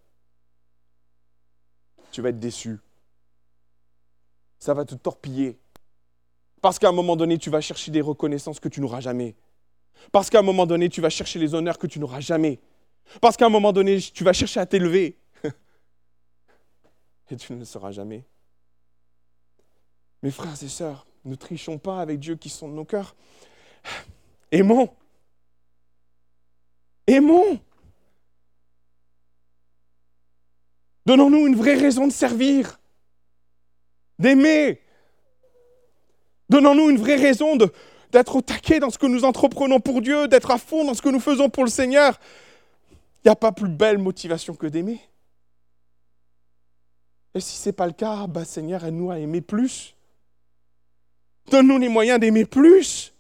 [2.12, 2.80] tu vas être déçu.
[4.60, 5.60] Ça va te torpiller.
[6.62, 9.36] Parce qu'à un moment donné, tu vas chercher des reconnaissances que tu n'auras jamais.
[10.12, 12.60] Parce qu'à un moment donné, tu vas chercher les honneurs que tu n'auras jamais.
[13.22, 15.18] Parce qu'à un moment donné, tu vas chercher à t'élever.
[17.32, 18.24] Et tu ne le seras jamais.
[20.22, 23.16] Mes frères et sœurs, ne trichons pas avec Dieu qui sont de nos cœurs.
[24.52, 24.90] Aimons.
[27.08, 27.60] Aimons.
[31.06, 32.80] Donnons-nous une vraie raison de servir,
[34.18, 34.82] d'aimer.
[36.50, 37.58] Donnons-nous une vraie raison
[38.12, 41.02] d'être au taquet dans ce que nous entreprenons pour Dieu, d'être à fond dans ce
[41.02, 42.20] que nous faisons pour le Seigneur.
[43.24, 45.00] Il n'y a pas plus belle motivation que d'aimer.
[47.36, 49.94] Et si ce n'est pas le cas, bah Seigneur, aide-nous à aimer plus.
[51.52, 53.14] Donne-nous les moyens d'aimer plus.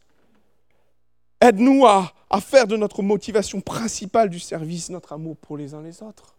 [1.41, 5.81] Aide-nous à, à faire de notre motivation principale du service notre amour pour les uns
[5.81, 6.33] les autres.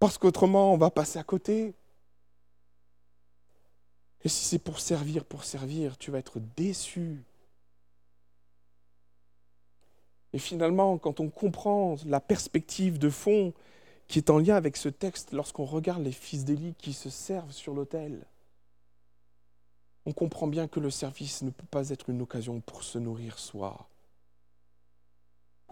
[0.00, 1.72] Parce qu'autrement, on va passer à côté.
[4.24, 7.22] Et si c'est pour servir, pour servir, tu vas être déçu.
[10.32, 13.54] Et finalement, quand on comprend la perspective de fond
[14.08, 17.52] qui est en lien avec ce texte, lorsqu'on regarde les fils d'Élie qui se servent
[17.52, 18.24] sur l'autel,
[20.04, 23.38] on comprend bien que le service ne peut pas être une occasion pour se nourrir
[23.38, 23.88] soi,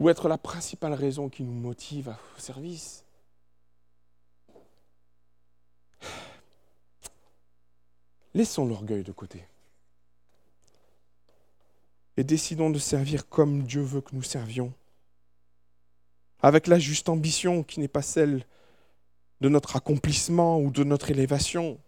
[0.01, 3.05] ou être la principale raison qui nous motive au service.
[8.35, 9.47] Laissons l'orgueil de côté.
[12.17, 14.73] Et décidons de servir comme Dieu veut que nous servions.
[16.45, 18.45] Avec la juste ambition qui n'est pas celle
[19.41, 21.81] de notre accomplissement ou de notre élévation,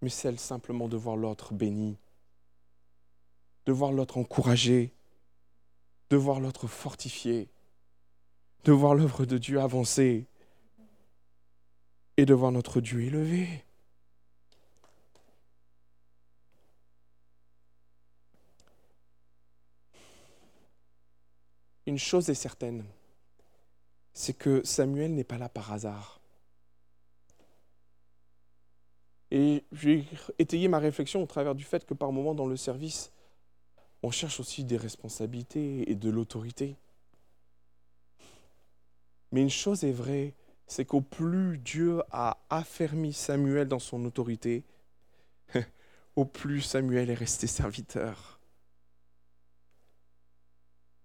[0.00, 1.98] mais celle simplement de voir l'autre béni,
[3.66, 4.94] de voir l'autre encouragé,
[6.08, 7.50] de voir l'autre fortifié,
[8.64, 10.24] de voir l'œuvre de Dieu avancer
[12.16, 13.66] et de voir notre Dieu élevé.
[21.84, 22.82] Une chose est certaine,
[24.16, 26.22] c'est que Samuel n'est pas là par hasard.
[29.30, 33.12] Et j'ai étayé ma réflexion au travers du fait que par moments dans le service,
[34.02, 36.78] on cherche aussi des responsabilités et de l'autorité.
[39.32, 40.32] Mais une chose est vraie,
[40.66, 44.64] c'est qu'au plus Dieu a affermi Samuel dans son autorité,
[46.16, 48.40] au plus Samuel est resté serviteur.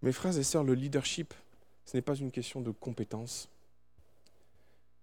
[0.01, 1.33] Mes frères et sœurs, le leadership,
[1.85, 3.49] ce n'est pas une question de compétence.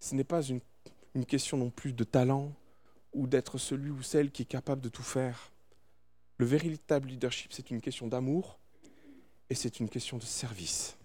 [0.01, 0.61] Ce n'est pas une,
[1.27, 2.53] question non plus de talent
[3.13, 5.51] ou d'être celui ou celle qui est capable de tout faire.
[6.37, 8.61] Le véritable leadership, c'est une question d'amour
[9.51, 10.97] et c'est une question de service.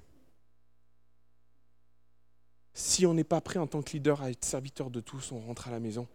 [2.76, 5.40] Si on n'est pas prêt en tant que leader à être serviteur de tous, on
[5.40, 6.08] rentre à la maison.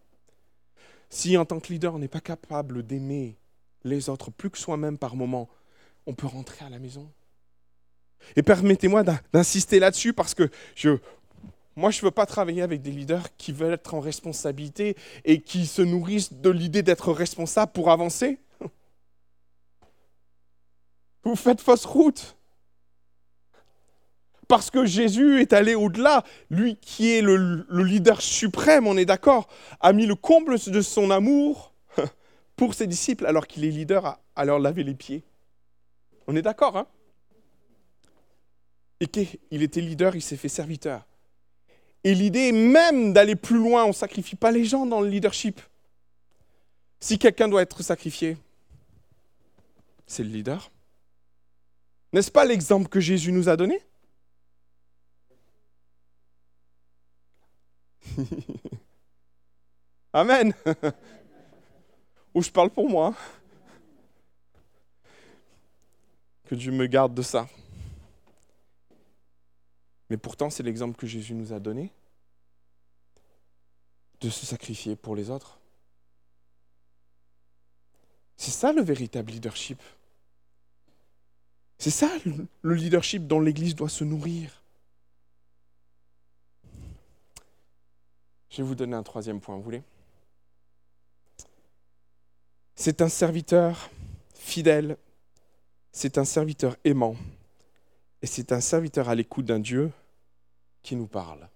[1.09, 3.35] Si en tant que leader, on n'est pas capable d'aimer
[3.83, 5.49] les autres plus que soi-même par moment,
[6.05, 7.11] on peut rentrer à la maison.
[8.35, 10.97] Et permettez-moi d'insister là-dessus parce que je,
[11.79, 15.39] moi, je ne veux pas travailler avec des leaders qui veulent être en responsabilité et
[15.39, 18.37] qui se nourrissent de l'idée d'être responsable pour avancer.
[21.23, 22.35] Vous faites fausse route.
[24.49, 29.47] Parce que Jésus est allé au-delà, lui qui est le, leader suprême, on est d'accord,
[29.79, 31.73] a mis le comble de son amour
[32.57, 35.23] pour ses disciples alors qu'il est leader à, leur laver les pieds.
[36.27, 36.87] On est d'accord, hein?
[38.99, 41.05] Et qu'il était leader, il s'est fait serviteur.
[42.03, 43.83] Et l'idée même d'aller plus loin.
[43.85, 45.61] On ne sacrifie pas les gens dans le leadership.
[46.99, 48.37] Si quelqu'un doit être sacrifié,
[50.05, 50.71] c'est le leader.
[52.11, 53.79] N'est-ce pas l'exemple que Jésus nous a donné?
[60.13, 60.53] Amen.
[62.33, 63.13] Ou je parle pour moi.
[66.45, 67.47] Que Dieu me garde de ça.
[70.09, 71.91] Mais pourtant, c'est l'exemple que Jésus nous a donné
[74.21, 75.59] de se sacrifier pour les autres.
[78.35, 79.81] C'est ça le véritable leadership.
[81.77, 82.09] C'est ça
[82.61, 84.61] le leadership dont l'Église doit se nourrir.
[88.49, 89.83] Je vais vous donner un troisième point, vous voulez?
[92.75, 93.89] C'est un serviteur
[94.33, 94.97] fidèle,
[95.91, 97.15] c'est un serviteur aimant,
[98.21, 99.91] et c'est un serviteur à l'écoute d'un Dieu
[100.81, 101.47] qui nous parle.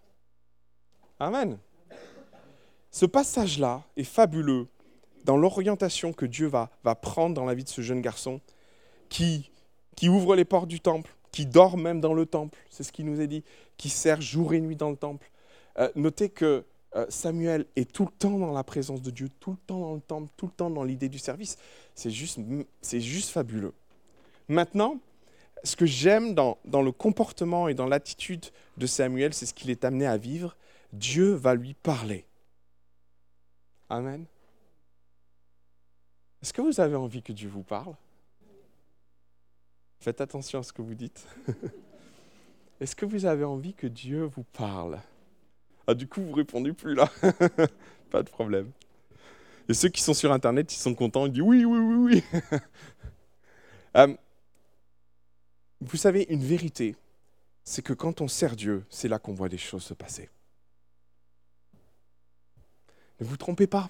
[1.19, 1.57] Amen.
[2.91, 4.67] Ce passage-là est fabuleux
[5.25, 8.41] dans l'orientation que Dieu va, va prendre dans la vie de ce jeune garçon
[9.09, 9.51] qui,
[9.95, 13.05] qui ouvre les portes du temple, qui dort même dans le temple, c'est ce qu'il
[13.05, 13.43] nous est dit,
[13.77, 15.31] qui sert jour et nuit dans le temple.
[15.79, 16.63] Euh, notez que
[16.95, 19.95] euh, Samuel est tout le temps dans la présence de Dieu, tout le temps dans
[19.95, 21.57] le temple, tout le temps dans l'idée du service.
[21.95, 22.39] C'est juste,
[22.81, 23.73] c'est juste fabuleux.
[24.47, 24.99] Maintenant,
[25.63, 28.45] ce que j'aime dans, le comportement et dans l'attitude
[28.77, 30.55] de Samuel, c'est ce qu'il est amené à vivre.
[30.91, 32.25] Dieu va lui parler.
[33.89, 34.25] Amen.
[36.41, 37.95] Est-ce que vous avez envie que Dieu vous parle?
[39.99, 41.25] Faites attention à ce que vous dites.
[42.81, 44.99] Est-ce que vous avez envie que Dieu vous parle?
[45.87, 47.09] Ah, du coup, vous répondez plus là.
[48.09, 48.71] Pas de problème.
[49.69, 52.59] Et ceux qui sont sur Internet, ils sont contents, ils disent oui, oui, oui, oui.
[53.95, 54.11] Euh,
[55.89, 56.95] vous savez, une vérité,
[57.63, 60.29] c'est que quand on sert Dieu, c'est là qu'on voit les choses se passer.
[63.19, 63.89] Ne vous trompez pas.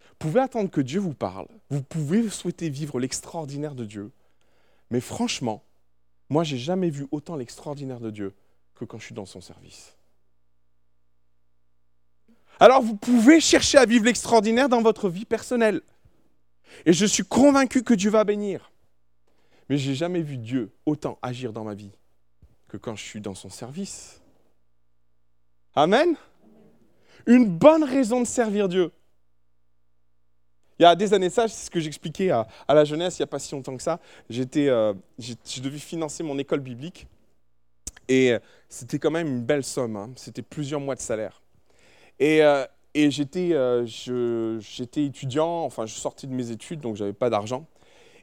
[0.00, 4.10] Vous pouvez attendre que Dieu vous parle, vous pouvez souhaiter vivre l'extraordinaire de Dieu,
[4.90, 5.62] mais franchement,
[6.28, 8.34] moi, j'ai jamais vu autant l'extraordinaire de Dieu
[8.74, 9.94] que quand je suis dans son service.
[12.58, 15.82] Alors, vous pouvez chercher à vivre l'extraordinaire dans votre vie personnelle.
[16.84, 18.72] Et je suis convaincu que Dieu va bénir.
[19.68, 21.90] Mais j'ai jamais vu Dieu autant agir dans ma vie
[22.68, 24.20] que quand je suis dans son service.
[25.74, 26.16] Amen.
[27.26, 28.92] Une bonne raison de servir Dieu.
[30.78, 33.24] Il y a des années ça, c'est ce que j'expliquais à, la jeunesse il n'y
[33.24, 33.98] a pas si longtemps que ça.
[34.28, 37.06] J'étais, euh, dû financer mon école biblique
[38.08, 39.96] et euh, c'était quand même une belle somme.
[39.96, 40.10] Hein.
[40.16, 41.42] C'était plusieurs mois de salaire.
[42.18, 43.52] Et, euh, j'étais,
[43.86, 47.66] j'étais étudiant, enfin je sortais de mes études donc j'avais pas d'argent.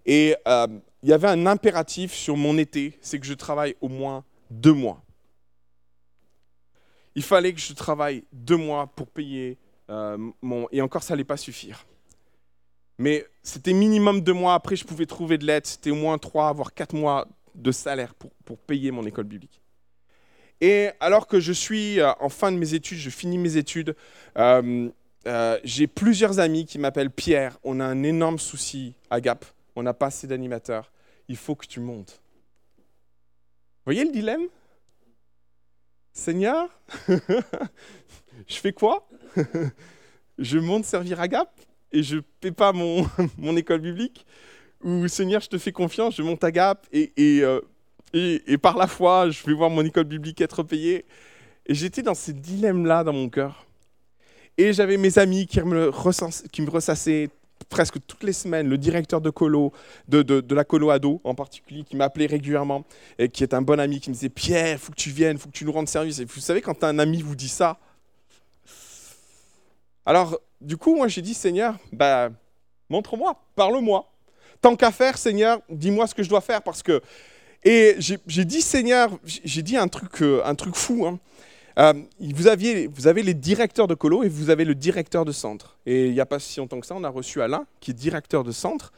[0.05, 0.35] Et
[1.03, 4.73] il y avait un impératif sur mon été, c'est que je travaille au moins deux
[4.73, 5.03] mois.
[7.15, 9.57] Il fallait que je travaille deux mois pour payer
[10.41, 10.67] mon...
[10.71, 11.85] Et encore, ça n'allait pas suffire.
[12.97, 14.53] Mais c'était minimum deux mois.
[14.53, 15.65] Après, je pouvais trouver de l'aide.
[15.65, 19.61] C'était au moins trois, voire quatre mois de salaire pour, payer mon école biblique.
[20.61, 23.95] Et alors que je suis euh, en fin de mes études, je finis mes études,
[24.37, 24.89] euh,
[25.27, 27.57] euh, j'ai plusieurs amis qui m'appellent Pierre.
[27.63, 29.45] On a un énorme souci à Gap.
[29.75, 30.92] On n'a pas assez d'animateurs.
[31.27, 32.21] Il faut que tu montes.
[33.85, 34.47] Voyez le dilemme?
[36.13, 36.69] Seigneur,
[38.47, 39.07] je fais quoi?
[40.37, 41.27] Je monte servir à
[41.91, 43.07] et je ne paie pas mon,
[43.37, 44.25] mon école biblique,
[44.83, 46.49] ou Seigneur, je te fais confiance, je monte à
[46.91, 47.61] et, euh,
[48.13, 51.05] et, et, par la foi, je vais voir mon école biblique être payée?
[51.67, 53.65] J'étais dans ces dilemmes-là dans mon cœur.
[54.57, 55.91] Et j'avais mes amis qui me,
[56.49, 57.29] qui me ressassaient
[57.69, 59.71] presque toutes les semaines, le directeur de colo,
[60.07, 62.85] de, de, la colo ado en particulier, qui m'appelait régulièrement,
[63.17, 65.49] et qui est un bon ami, qui me disait Pierre, faut que tu viennes, faut
[65.49, 66.19] que tu nous rendes service.
[66.19, 67.77] Et vous savez, quand un ami vous dit ça,
[70.05, 72.29] alors du coup, moi, j'ai dit, Seigneur, bah,
[72.89, 74.09] montre-moi, parle-moi.
[74.61, 77.01] Tant qu'à faire, Seigneur, dis-moi ce que je dois faire parce que.
[77.65, 81.05] Et j'ai dit, Seigneur, j'ai dit un truc, euh, un truc fou.
[81.05, 81.19] Hein.
[81.79, 85.77] Euh, vous, avez les directeurs de colo et vous avez le directeur de centre.
[85.85, 87.93] Et il n'y a pas si longtemps que ça, on a reçu Alain, qui est
[87.93, 88.91] directeur de centre.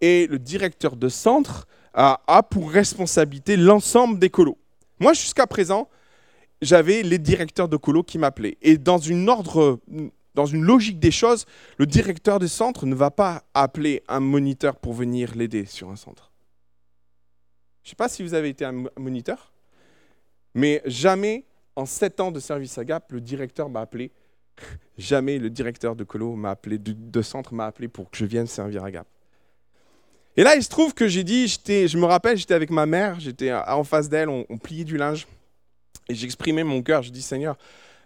[0.00, 4.58] Et le directeur de centre a, pour responsabilité l'ensemble des colos.
[4.98, 5.88] Moi, jusqu'à présent,
[6.60, 8.58] j'avais les directeurs de colo qui m'appelaient.
[8.62, 9.24] Et dans une
[10.62, 11.46] logique des choses,
[11.78, 15.96] le directeur du centre ne va pas appeler un moniteur pour venir l'aider sur un
[15.96, 16.32] centre.
[17.82, 19.52] Je ne sais pas si vous avez été un moniteur,
[20.54, 21.44] mais jamais
[21.76, 24.10] en sept ans de service à Gap, le directeur m'a appelé.
[24.96, 28.46] Jamais le directeur de colo m'a appelé, de, centre m'a appelé pour que je vienne
[28.46, 29.06] servir à Gap.
[30.38, 33.20] Et là, il se trouve que j'ai dit, je me rappelle, j'étais avec ma mère,
[33.20, 35.26] j'étais en face d'elle, on, pliait du linge,
[36.08, 37.02] et j'exprimais mon cœur.
[37.02, 37.56] Je dis, Seigneur,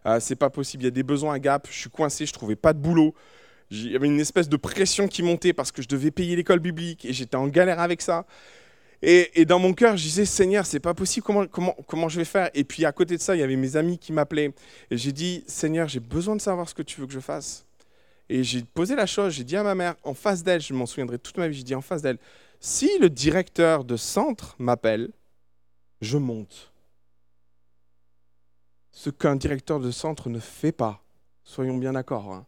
[0.05, 2.33] ah, c'est pas possible, il y a des besoins à Gap, je suis coincé, je
[2.33, 3.15] trouvais pas de boulot.
[3.71, 6.59] Il y avait une espèce de pression qui montait parce que je devais payer l'école
[6.59, 8.27] biblique et j'étais en galère avec ça.
[9.03, 12.25] Et, dans mon cœur, je disais, Seigneur, c'est pas possible, comment, comment, comment je vais
[12.27, 12.51] faire?
[12.53, 14.53] Et puis à côté de ça, il y avait mes amis qui m'appelaient.
[14.91, 17.65] Et j'ai dit, Seigneur, j'ai besoin de savoir ce que tu veux que je fasse.
[18.29, 20.87] Et j'ai posé la chose, j'ai dit à ma mère, en face d'elle, je m'en
[20.87, 22.19] souviendrai toute ma vie, j'ai dit en face d'elle,
[22.61, 25.11] si le directeur de centre m'appelle,
[26.03, 26.71] je monte
[28.93, 31.03] ce qu'un directeur de centre ne fait pas.
[31.43, 32.33] Soyons bien d'accord.
[32.33, 32.47] Hein.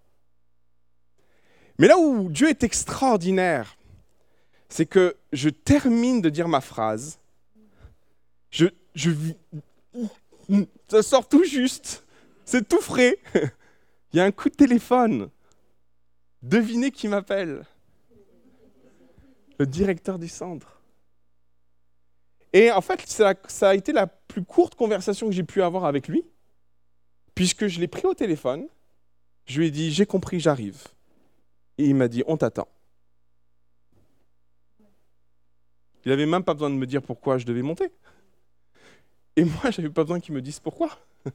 [1.78, 3.76] Mais là où Dieu est extraordinaire,
[4.72, 7.18] c'est que je termine de dire ma phrase,
[8.50, 8.68] je,
[10.88, 12.06] ça sort tout juste,
[12.46, 13.18] c'est tout frais.
[14.12, 15.28] Il y a un coup de téléphone.
[16.40, 17.66] Devinez qui m'appelle
[19.58, 20.80] Le directeur du centre.
[22.54, 26.08] Et en fait, ça a été la plus courte conversation que j'ai pu avoir avec
[26.08, 26.24] lui,
[27.34, 28.66] puisque je l'ai pris au téléphone,
[29.44, 30.82] je lui ai dit, j'ai compris, j'arrive.
[31.76, 32.68] Et il m'a dit, on t'attend.
[36.04, 37.90] Il n'avait même pas besoin de me dire pourquoi je devais monter.
[39.36, 40.98] Et moi, je n'avais pas besoin qu'il me dise pourquoi.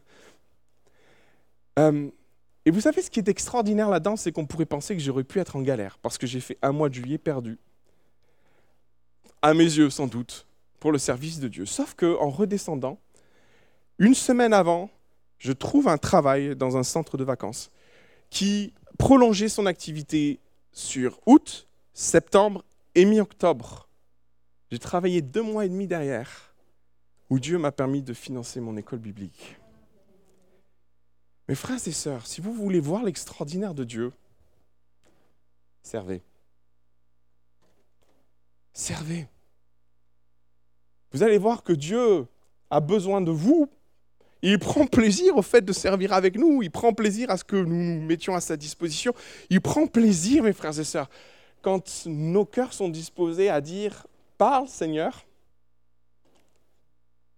[1.79, 2.09] Euh,
[2.65, 5.39] et vous savez, ce qui est extraordinaire là-dedans, c'est qu'on pourrait penser que j'aurais pu
[5.39, 7.59] être en galère, parce que j'ai fait un mois de juillet perdu.
[9.43, 10.47] À mes yeux, sans doute,
[10.79, 11.67] pour le service de Dieu.
[11.67, 12.99] Sauf qu'en redescendant,
[13.99, 14.89] une semaine avant,
[15.37, 17.69] je trouve un travail dans un centre de vacances
[18.29, 20.39] qui prolongeait son activité
[20.71, 22.65] sur août, septembre
[22.95, 23.86] et mi-octobre.
[24.71, 26.53] J'ai travaillé deux mois et demi derrière,
[27.29, 29.57] où Dieu m'a permis de financer mon école biblique.
[31.47, 34.11] Mes frères et sœurs, si vous voulez voir l'extraordinaire de Dieu,
[35.81, 36.21] servez.
[38.73, 39.27] Servez.
[41.11, 42.27] Vous allez voir que Dieu
[42.69, 43.69] a besoin de vous
[44.41, 46.61] il prend plaisir au fait de servir avec nous.
[46.61, 49.13] Il prend plaisir à ce que nous nous mettions à sa disposition.
[49.49, 51.09] Il prend plaisir, mes frères et sœurs,
[51.61, 54.05] quand nos cœurs sont disposés à dire
[54.37, 55.25] Parle, Seigneur.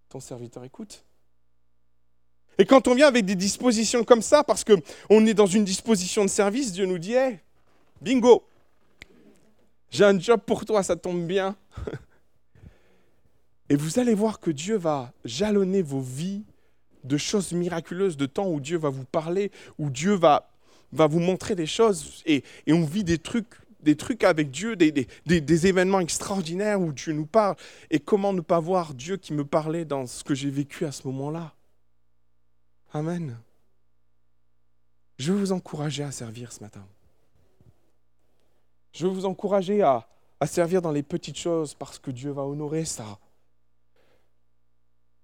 [0.08, 1.04] Ton serviteur écoute.
[2.58, 6.24] Et quand on vient avec des dispositions comme ça, parce qu'on est dans une disposition
[6.24, 7.14] de service, Dieu nous dit
[8.02, 8.44] bingo,
[9.90, 11.56] j'ai un job pour toi, ça tombe bien.
[13.70, 16.44] Et vous allez voir que Dieu va jalonner vos vies
[17.04, 20.50] de choses miraculeuses, de temps où Dieu va vous parler, où Dieu va,
[20.92, 25.66] va vous montrer des choses, et, on vit des trucs, des trucs avec Dieu, des,
[25.66, 27.56] événements extraordinaires où Dieu nous parle.
[27.90, 30.92] Et comment ne pas voir Dieu qui me parlait dans ce que j'ai vécu à
[30.92, 31.54] ce moment-là
[32.92, 33.38] Amen.
[35.18, 36.84] Je veux vous encourager à servir ce matin.
[38.92, 40.08] Je veux vous encourager à,
[40.40, 43.18] à servir dans les petites choses parce que Dieu va honorer ça.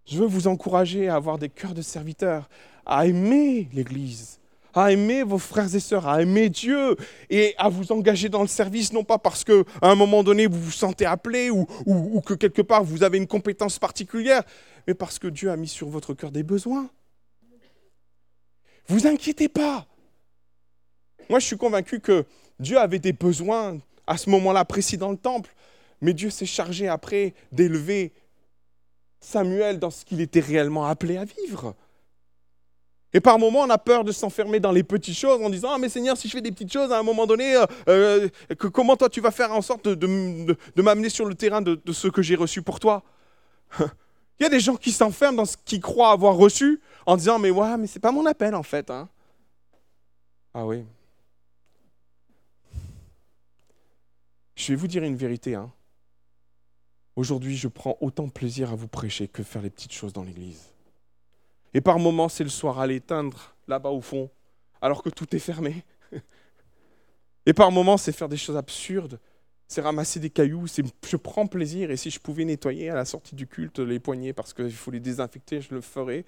[0.06, 2.48] Je veux vous encourager à avoir des cœurs de serviteurs,
[2.84, 4.38] à aimer l'Église,
[4.78, 6.96] à aimer vos frères et sœurs, à aimer Dieu
[7.30, 10.60] et à vous engager dans le service, non pas parce qu'à un moment donné vous
[10.60, 14.42] vous sentez appelé ou, ou, que quelque part vous avez une compétence particulière,
[14.86, 16.88] mais parce que Dieu a mis sur votre cœur des besoins.
[18.88, 19.86] Vous inquiétez pas.
[21.28, 22.24] Moi, je suis convaincu que
[22.60, 25.54] Dieu avait des besoins à ce moment-là précis dans le temple,
[26.00, 28.12] mais Dieu s'est chargé après d'élever
[29.20, 31.74] Samuel dans ce qu'il était réellement appelé à vivre.
[33.12, 35.78] Et par moments, on a peur de s'enfermer dans les petites choses en disant Ah,
[35.78, 38.28] mais Seigneur, si je fais des petites choses, à un moment donné, euh, euh,
[38.72, 42.22] comment toi tu vas faire en sorte de, m'amener sur le terrain de, ce que
[42.22, 43.02] j'ai reçu pour toi?
[44.38, 47.38] Il y a des gens qui s'enferment dans ce qu'ils croient avoir reçu en disant
[47.38, 48.90] Mais ouais, mais c'est pas mon appel en fait.
[48.90, 49.08] Hein.
[50.52, 50.84] Ah oui.
[54.56, 55.54] Je vais vous dire une vérité.
[55.54, 55.70] Hein.
[57.14, 60.75] Aujourd'hui, je prends autant plaisir à vous prêcher que faire les petites choses dans l'église.
[61.76, 64.30] Et par moments, c'est le soir à l'éteindre là-bas au fond,
[64.80, 65.84] alors que tout est fermé.
[67.44, 69.20] Et par moments, c'est faire des choses absurdes.
[69.68, 70.64] C'est ramasser des cailloux.
[71.06, 71.90] Je prends plaisir.
[71.90, 74.90] Et si je pouvais nettoyer à la sortie du culte les poignets parce qu'il faut
[74.90, 76.24] les désinfecter, je le ferais.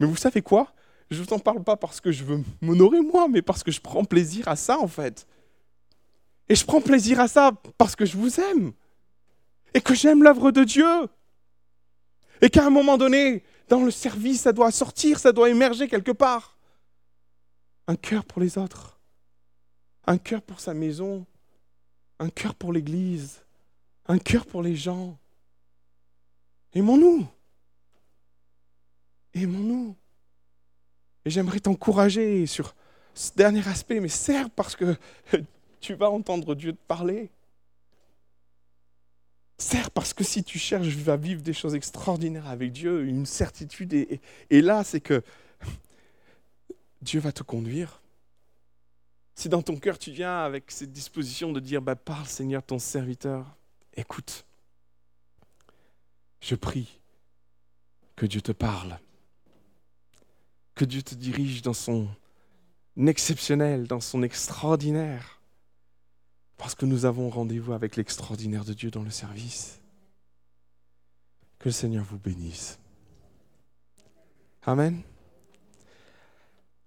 [0.00, 0.72] Mais vous savez quoi?
[1.08, 3.70] Je ne vous en parle pas parce que je veux m'honorer moi, mais parce que
[3.70, 5.24] je prends plaisir à ça en fait.
[6.48, 8.72] Et je prends plaisir à ça parce que je vous aime
[9.72, 11.06] et que j'aime l'œuvre de Dieu.
[12.42, 16.10] Et qu'à un moment donné, dans le service, ça doit sortir, ça doit émerger quelque
[16.10, 16.58] part.
[17.86, 18.98] Un cœur pour les autres,
[20.06, 21.24] un cœur pour sa maison,
[22.18, 23.40] un cœur pour l'Église,
[24.06, 25.16] un cœur pour les gens.
[26.74, 27.26] Aimons-nous.
[29.34, 29.94] Aimons-nous.
[31.24, 32.74] Et j'aimerais t'encourager sur
[33.14, 34.96] ce dernier aspect, mais serre parce que
[35.80, 37.30] tu vas entendre Dieu te parler.
[39.60, 43.92] Sers parce que si tu cherches à vivre des choses extraordinaires avec Dieu, une certitude
[43.92, 45.22] est, là, c'est que
[47.02, 48.00] Dieu va te conduire.
[49.34, 52.78] Si dans ton cœur tu viens avec cette disposition de dire bah, Parle Seigneur, ton
[52.78, 53.54] serviteur,
[53.94, 54.46] écoute.
[56.40, 56.98] Je prie
[58.16, 58.98] que Dieu te parle,
[60.74, 62.08] que Dieu te dirige dans son
[62.96, 65.39] exceptionnel, dans son extraordinaire.
[66.60, 69.80] Parce que nous avons rendez-vous avec l'extraordinaire de Dieu dans le service.
[71.58, 72.78] Que le Seigneur vous bénisse.
[74.66, 75.00] Amen.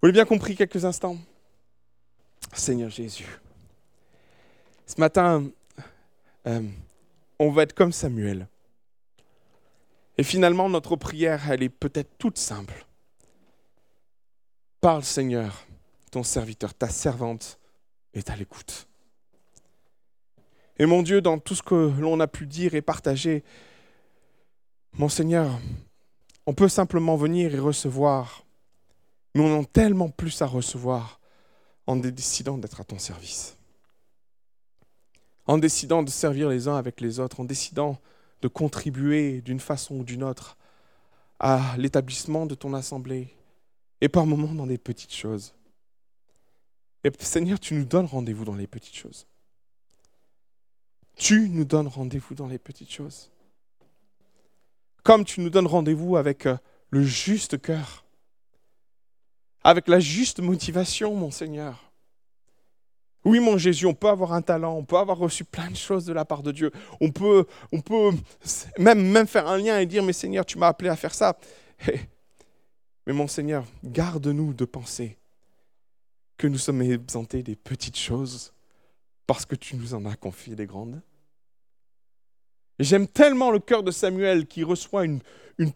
[0.00, 1.18] Vous l'avez bien compris quelques instants?
[2.52, 3.26] Seigneur Jésus.
[4.86, 5.50] Ce matin,
[6.46, 6.68] euh,
[7.40, 8.46] on va être comme Samuel.
[10.16, 12.86] Et finalement, notre prière, elle est peut-être toute simple.
[14.80, 15.66] Parle Seigneur,
[16.12, 17.58] ton serviteur, ta servante
[18.12, 18.86] est à l'écoute.
[20.78, 23.44] Et mon Dieu, dans tout ce que l'on a pu dire et partager,
[24.96, 25.58] Mon Seigneur,
[26.46, 28.44] on peut simplement venir et recevoir,
[29.34, 31.20] mais on a tellement plus à recevoir
[31.86, 33.56] en décidant d'être à ton service.
[35.46, 37.98] En décidant de servir les uns avec les autres, en décidant
[38.40, 40.56] de contribuer d'une façon ou d'une autre
[41.40, 43.34] à l'établissement de ton assemblée,
[44.00, 45.54] et par moments dans des petites choses.
[47.04, 49.26] Et Seigneur, tu nous donnes rendez-vous dans les petites choses.
[51.16, 53.30] Tu nous donnes rendez-vous dans les petites choses.
[55.02, 56.56] Comme tu nous donnes rendez-vous avec euh,
[56.90, 58.04] le juste cœur,
[59.62, 61.92] avec la juste motivation, mon Seigneur.
[63.24, 66.04] Oui, mon Jésus, on peut avoir un talent, on peut avoir reçu plein de choses
[66.04, 66.70] de la part de Dieu.
[67.00, 67.80] On peut, on
[68.78, 71.36] même, même faire un lien et dire, mais Seigneur, tu m'as appelé à faire ça.
[73.06, 75.18] Mais mon Seigneur, garde-nous de penser
[76.38, 78.53] que nous sommes exemptés des petites choses
[79.26, 81.00] parce que tu nous en as confié des grandes.
[82.78, 85.20] J'aime tellement le cœur de Samuel qui reçoit une,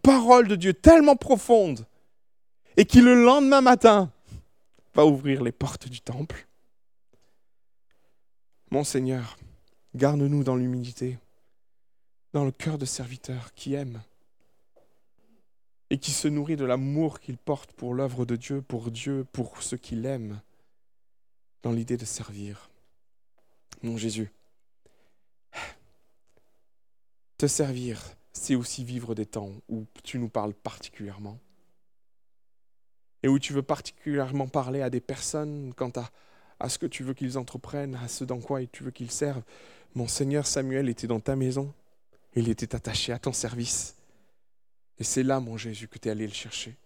[0.03, 1.87] parole de Dieu tellement profonde
[2.77, 4.13] et qui le lendemain matin
[4.95, 6.49] va ouvrir les portes du temple.
[8.71, 9.39] Mon Seigneur,
[9.95, 11.19] garde-nous dans l'humilité,
[12.33, 14.03] dans le cœur de serviteur qui aime
[15.91, 19.63] et qui se nourrit de l'amour qu'il porte pour l'œuvre de Dieu, pour Dieu, pour
[19.63, 20.41] ceux qu'il aime,
[21.63, 22.69] dans l'idée de servir.
[23.83, 24.31] Mon Jésus,
[27.37, 28.03] te servir,
[28.33, 31.39] c'est aussi vivre des temps où tu nous parles particulièrement
[33.23, 36.11] et où tu veux particulièrement parler à des personnes quant à,
[36.59, 39.43] à ce que tu veux qu'ils entreprennent, à ce dans quoi tu veux qu'ils servent.
[39.95, 41.73] Mon Seigneur Samuel était dans ta maison,
[42.35, 43.97] il était attaché à ton service.
[44.99, 46.77] Et c'est là, mon Jésus, que tu es allé le chercher.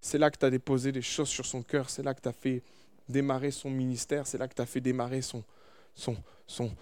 [0.00, 1.88] C'est là que tu as déposé des choses sur son cœur.
[1.90, 2.62] C'est là que tu as fait
[3.08, 4.26] démarrer son ministère.
[4.26, 5.44] C'est là que tu as fait démarrer son,
[5.94, 6.16] son,
[6.46, 6.74] son,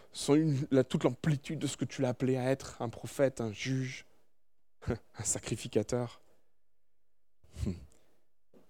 [0.71, 4.07] la, toute l'amplitude de ce que tu l'as appelé à être un prophète, un juge,
[4.89, 6.21] un sacrificateur.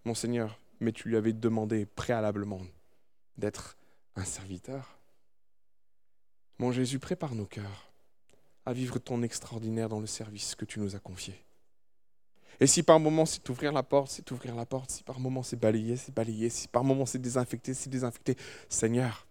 [0.05, 2.63] Mon Seigneur, mais tu lui avais demandé préalablement
[3.37, 3.77] d'être
[4.17, 4.99] un serviteur.
[6.59, 7.93] Mon Jésus, prépare nos cœurs
[8.67, 11.35] à vivre ton extraordinaire dans le service que tu nous as confié.
[12.61, 14.91] Et si par moment c'est ouvrir la porte, c'est ouvrir la porte.
[14.91, 16.51] Si par moment c'est balayer, c'est balayer.
[16.51, 18.37] Si par moment c'est désinfecter, c'est désinfecter.
[18.69, 19.28] Seigneur,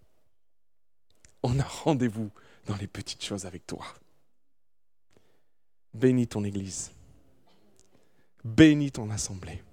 [1.44, 2.32] on a rendez-vous
[2.66, 3.86] dans les petites choses avec toi.
[5.94, 6.92] Bénis ton Église.
[8.44, 9.64] Bénis ton assemblée.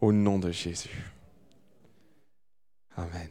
[0.00, 1.12] Au nom de Jésus.
[2.96, 3.30] Amen.